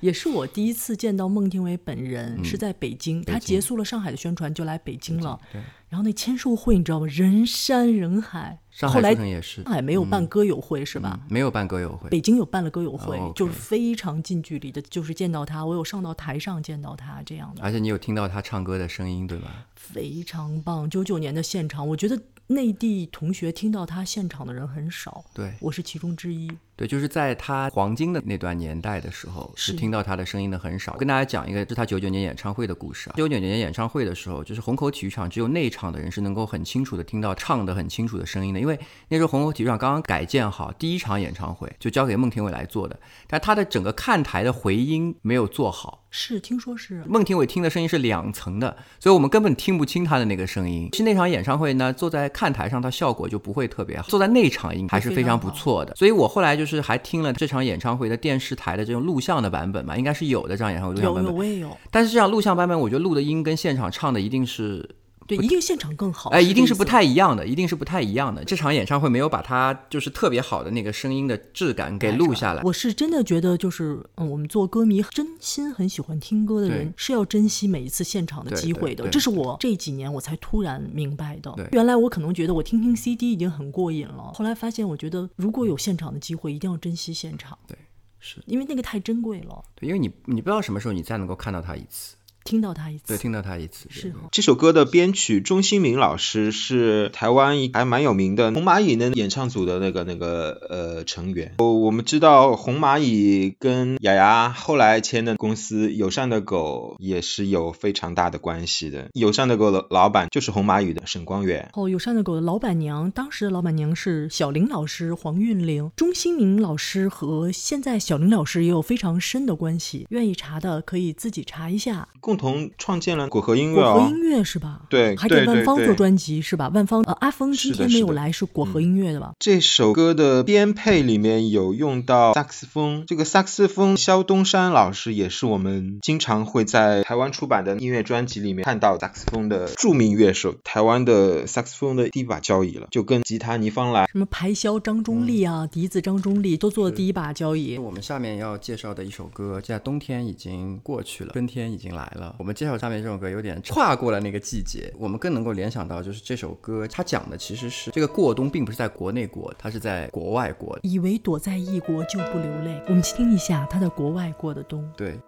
[0.00, 3.22] 也是我第一次见到孟庭苇本人，是在北京。
[3.22, 5.40] 他结束了上海的宣传，就来北京了。
[5.52, 5.60] 对。
[5.88, 7.06] 然后那签售会，你知道吗？
[7.06, 8.58] 人山人海。
[8.70, 9.62] 上海也是。
[9.62, 11.20] 上海没有办歌友会是吧？
[11.28, 12.10] 没有办歌友会。
[12.10, 17.62] 北京有办了歌友会，就是非常近距离的，就是见到他，我有上到台上见到他这样的。
[17.62, 19.66] 而且你有听到他唱歌的声音，对吧？
[19.76, 20.90] 非常棒！
[20.90, 25.24] 九九年的现场，我觉得内地同学听到他现场的人很少。
[25.32, 26.50] 对，我是其中之一。
[26.76, 30.94] 对，就是在他黄金的那段年代的时候，是听到他的声音的很少。
[30.94, 33.14] 跟大家讲一个，是他九九年演唱会的故事啊。
[33.16, 38.78] 九九年演唱会的时候，就是虹口体育场只有内场的人是能够很清楚的听到唱的很清楚的声音的，因为
[39.08, 42.98] 那时候虹口体育场刚刚改建好，第一场演唱会就交给孟庭苇来做的，
[43.28, 46.00] 但他的整个看台的回音没有做好。
[46.16, 50.88] 是，听说是孟庭苇听的声音是两层的，所以我们根本听不清他的那个声音。
[50.92, 55.92] 其实那场演唱会呢，坐在看台上，它效果就不会特别好；坐在内场音还是非常不错的。
[55.96, 61.32] 所以我后来就是还听了这场演唱会的电视台的这种录像的版本嘛，应该是有的这场演唱会录像版本。
[61.32, 61.76] 有，我也有。
[61.90, 64.88] 但是这样录像版本，我觉得录的音跟现场唱的一定是。
[65.26, 66.30] 对，一定现场更好。
[66.30, 68.44] 哎，一定是不太一样的，一定是不太一样的。
[68.44, 72.62] 这场演唱会没有把它就是特别好的那个声音的质感给录下来。
[72.62, 79.08] 我是真的觉得，就是嗯，我们做歌迷，真心很喜欢听歌的人，是要珍惜每一次现场的机会的。
[79.08, 81.54] 这是我这几年我才突然明白的。
[81.72, 87.56] 原来我可能觉得我听听 CD 已经很过瘾了，后来发现，我觉得如果有现场的机会，一定要珍惜现场。
[87.66, 87.78] 对，
[88.20, 89.64] 是因为那个太珍贵了。
[89.74, 92.16] 对，因为你你不知道什么时候你再能够看到他一次。
[92.44, 94.12] 听到他一次，对，听到他一次是。
[94.30, 101.54] 这首歌的编曲钟兴民老师是台湾还蛮有名的红蚂蚁的演唱组的那个那个呃成员。
[101.58, 109.08] 我我们知道红蚂蚁跟雅雅后来签的公司友善的狗也是有非常大的关系的。
[109.14, 111.70] 友善的狗的老板就是红蚂蚁的沈光远。
[111.72, 115.90] 哦，友善的狗的老板娘，当时的老板娘是小林老师黄韵玲。
[115.96, 120.06] 钟兴民老师和现在小林老师也有非常深的关系。
[120.10, 122.06] 愿意查的可以自己查一下。
[122.20, 124.20] 共共同创建了果核音乐哦果核音。
[124.20, 124.80] 乐是吧？
[124.90, 126.68] 对还给万芳做专辑是吧？
[126.74, 129.34] 万芳呃，阿峰今天没有来，是果核音乐的吧？
[129.38, 144.06] 这首歌的编配里面有用到萨克斯风，这个萨克斯风肖东山老师也是我们经常会在台湾出版的音乐专辑里面看到萨克斯风的著名乐手，台湾的萨克斯风的第一把交椅了，就跟吉他倪芳来。
[144.10, 147.78] 什么排箫张中立啊，笛子张中立都做了第一把交椅。
[147.78, 152.23] 我们下面要介绍的一首歌，现在冬天已经过去了，春天已经来了。
[152.38, 160.78] 我们介绍下面这首歌，有点跨过了那个季节，我们更能够联想到，就是这首歌它讲的其实是这个过冬，并不是在国内过，它是在国外过。
[160.82, 162.80] 以为躲在异国就不流泪。
[162.86, 164.88] 我们听一下他在国外过的冬。
[164.96, 165.18] 对，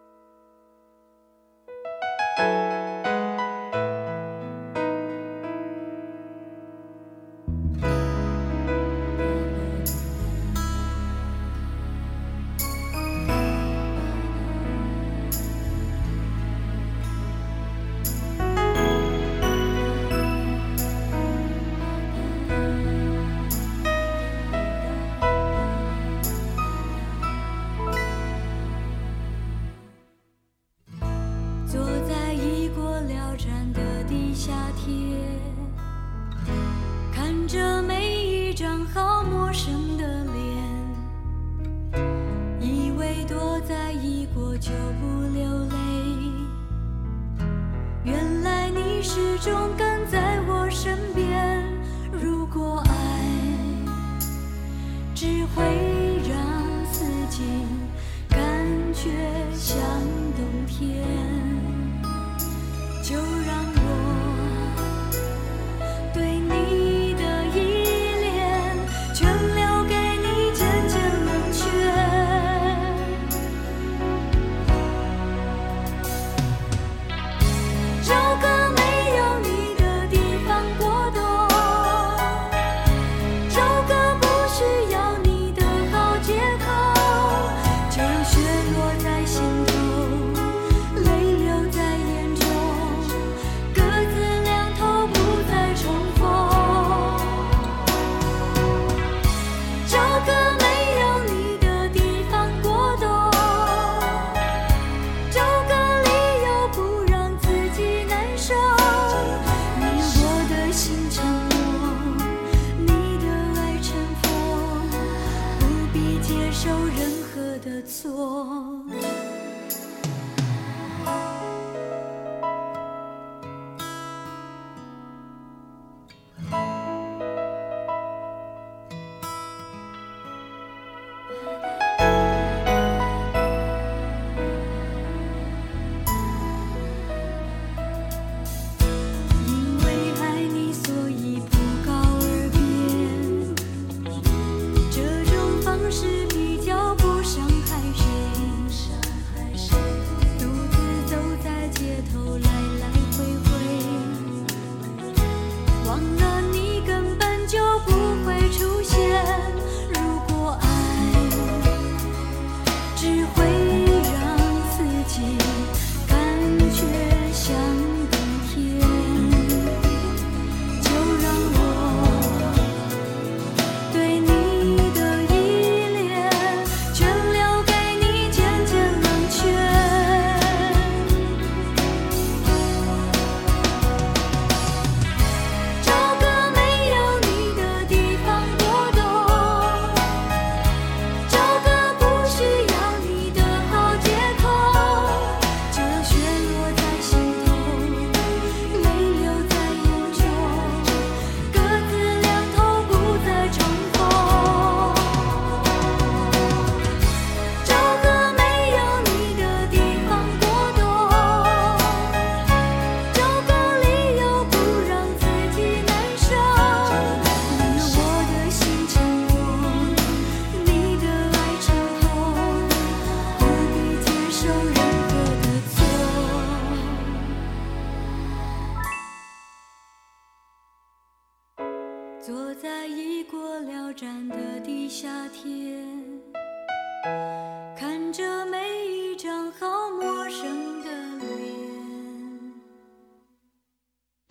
[234.16, 235.86] 山的地下天。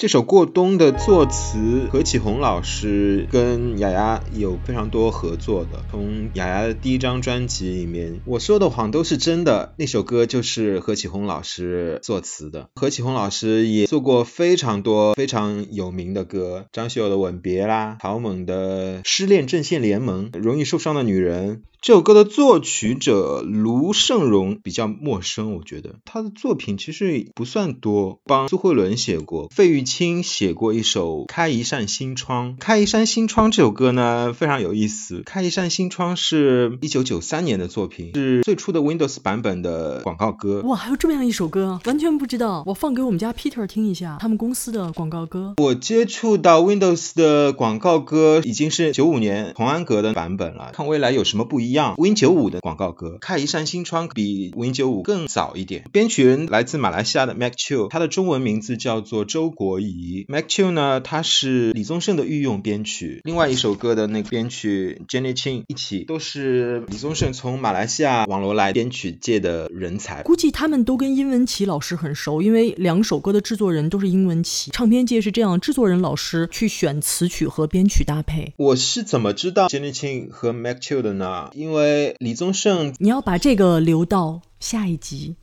[0.05, 5.83] 这首《过冬》的作词何启宏老师跟雅雅有非常多合作的。
[5.89, 12.69] 从雅雅的第一张专辑里面，《我说的谎都是真的》那首歌就是何启宏老师作词的。
[12.75, 21.55] 何启宏老师也做过非常多非常有名的歌，张学友的《吻别》啦，陶猛的《失恋阵线联盟》，《容易受伤的女人》。
[21.85, 32.53] 这首歌的作曲者卢胜荣比较陌生，我觉得他的作品其实不算多，帮苏慧伦写过，费玉清写过一首《开一扇心窗》。
[32.59, 40.63] 《开一扇心窗》这首歌呢非常有意思，《开一扇心窗》是一九九三年的作品，是最初的 Windows 版本的广告歌。
[40.63, 42.63] 哇，还有这么样一首歌，完全不知道。
[42.65, 45.53] 我放给我们家 Peter 听一下，他们公司的广告歌。
[45.57, 51.74] 我接触到 Windows 的广告歌已经是九五年童安格的版本了，看未来有什么不一样。
[51.97, 55.83] Win 九五的广告歌《开一扇新窗》比 Win 九五更早一点。
[55.91, 60.25] 编曲人来自马来西亚的 Mac Chiu，他的中文名字叫做周国仪。
[60.29, 63.19] Mac Chiu 呢，他是李宗盛的御用编曲。
[63.23, 70.23] 另外一首歌的那个编曲 Jenny Chin 一起都是李宗盛从马来西亚网罗来编曲界的人才。
[70.23, 74.71] 估计他们都跟殷文琪老师很熟，因为两首歌的制作人都是殷文琪。
[74.71, 78.53] 唱片界是这样，制作人老师去选词曲和编曲搭配。
[78.57, 81.49] 我是怎么知道 Jenny Chin 和 Mac Chiu 的呢？
[81.53, 85.35] 因为李宗盛，你要把这个留到下一集，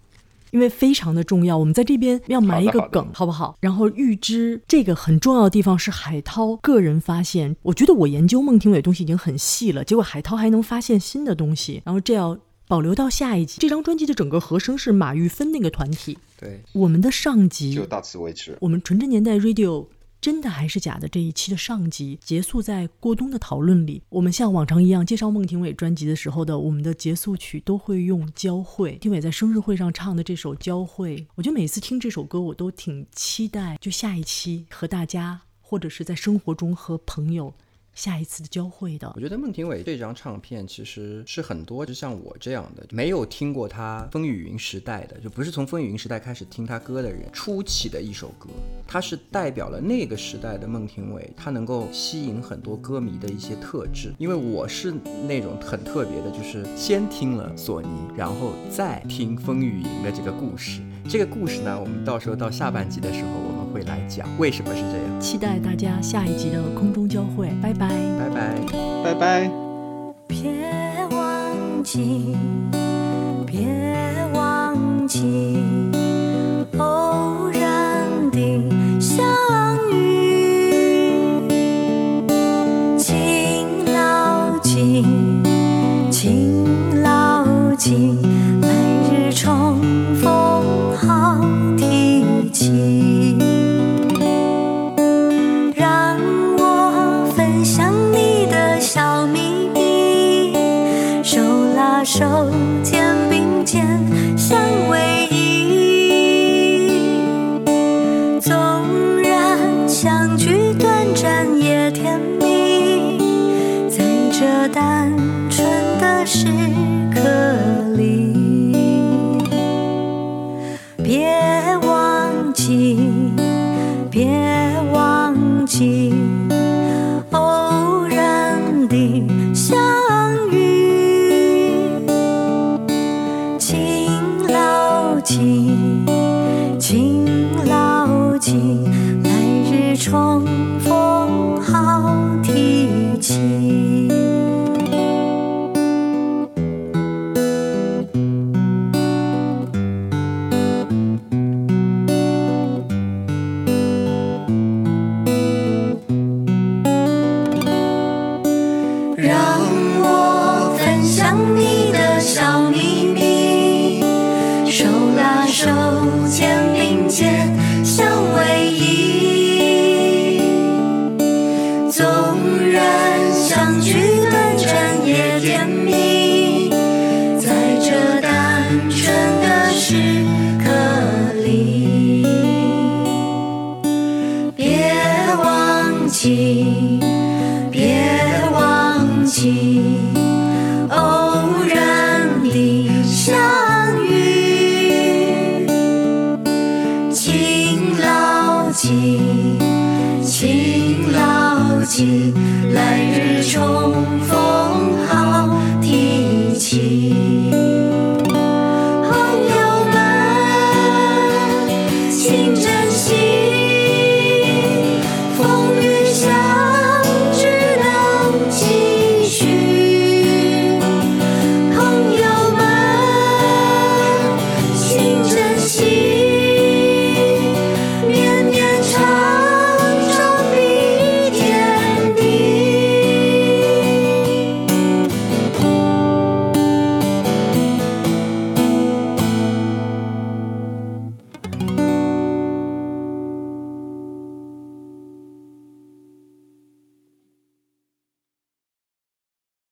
[0.51, 1.57] 因为非常的重要。
[1.57, 3.57] 我们在这边要埋一个梗，好不好？
[3.61, 7.57] 然后预知这个很重要的地方是海涛个人发现。
[7.63, 11.83] 我觉得我研究孟庭苇东西已经很细了，结果海涛还能发现新的东西。
[11.85, 12.39] 然后这要
[12.69, 13.59] 保留到下一集。
[13.61, 16.19] 这张专辑的整个和声是马玉芬那个团体。
[16.39, 18.57] 对，我们的上集就到此为止。
[18.61, 19.87] 我们纯真年代 Radio。
[20.23, 21.09] 真的还是假的？
[21.09, 24.01] 这一期的上集结束在过冬的讨论里。
[24.09, 28.95] 我们像往常一样介绍孟庭苇专辑的时候的我们的结束曲都会用《交汇》。
[29.01, 37.53] 庭苇在生日会上唱的这首《交汇》，我觉得每次听这首歌我都挺期待，就下一期和大家或者是在生活中和朋友。
[37.95, 48.49] 下一次的交汇的，我觉得孟庭苇这张唱片其实是很多，就像我这样的没有听过他风雨云时代的，就不是从风雨云时代开始听他歌的人，初期的一首歌，
[48.87, 54.15] 它是代表了那个时代的孟庭苇，它能够吸引很多歌迷的一些特质。
[54.19, 54.95] 因为我是
[55.29, 60.81] 那种很特别的，就是先听了索尼，然后再听风雨云的这个故事。
[61.09, 65.21] 这个故事呢，我们到时候到下半集的时候，我们会来讲为什么是这样。
[65.21, 68.31] 期待大家下一集的空中交汇，拜拜，拜。
[68.31, 68.65] 拜，
[69.03, 69.15] 拜。
[69.15, 69.51] 拜。
[70.27, 70.39] 别
[71.11, 72.37] 忘记，
[73.47, 73.67] 别
[74.33, 75.59] 忘记，